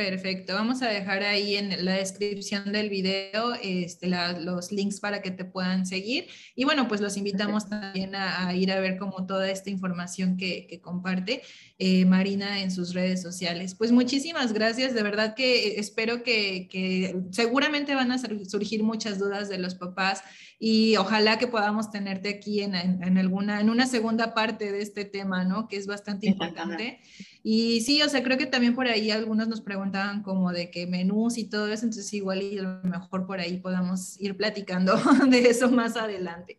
[0.00, 4.08] Perfecto, vamos a dejar ahí en la descripción del video este,
[4.40, 6.26] los links para que te puedan seguir.
[6.56, 10.80] Y bueno, pues los invitamos también a, ir a ver como toda esta información que,
[10.82, 11.42] comparte
[11.78, 13.74] eh, Marina en sus redes sociales.
[13.74, 19.50] Pues muchísimas gracias, de verdad que espero que, que seguramente van a surgir muchas dudas
[19.50, 20.22] de los papás
[20.58, 25.04] y ojalá que podamos tenerte aquí en, en, alguna, en una segunda parte de este
[25.04, 25.68] tema, ¿no?
[25.68, 27.00] Que es bastante importante.
[27.42, 30.86] Y sí, o sea, creo que también por ahí algunos nos preguntaban como de qué
[30.86, 34.96] menús y todo eso, entonces igual y a lo mejor por ahí podamos ir platicando
[35.28, 36.58] de eso más adelante.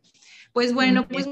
[0.54, 1.28] Pues bueno, pues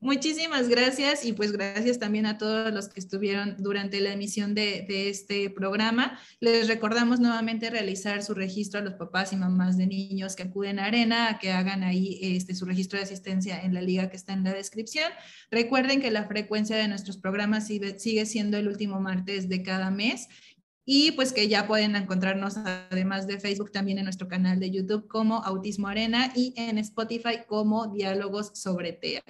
[0.00, 4.86] Muchísimas gracias y pues gracias también a todos los que estuvieron durante la emisión de,
[4.88, 6.20] este programa.
[6.38, 10.78] Les recordamos nuevamente realizar su registro a los papás y mamás de niños que acuden
[10.78, 14.34] a Arena, que hagan ahí este, su registro de asistencia en la liga que está
[14.34, 15.10] en la descripción.
[15.50, 19.90] Recuerden que la frecuencia de nuestros programas sigue, sigue siendo el último martes de cada
[19.90, 20.28] mes
[20.84, 25.08] y pues que ya pueden encontrarnos además de Facebook también en nuestro canal de YouTube
[25.08, 29.22] como Autismo Arena y en Spotify como Diálogos sobre TEA.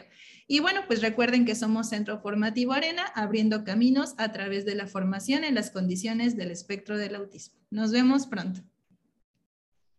[0.51, 4.87] Y bueno, pues recuerden que somos Centro Formativo Arena, abriendo caminos a través de la
[4.87, 7.61] formación en las condiciones del espectro del autismo.
[7.71, 8.63] Nos vemos pronto.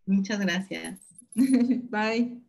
[0.08, 1.00] Muchas gracias.
[1.36, 2.49] Bye.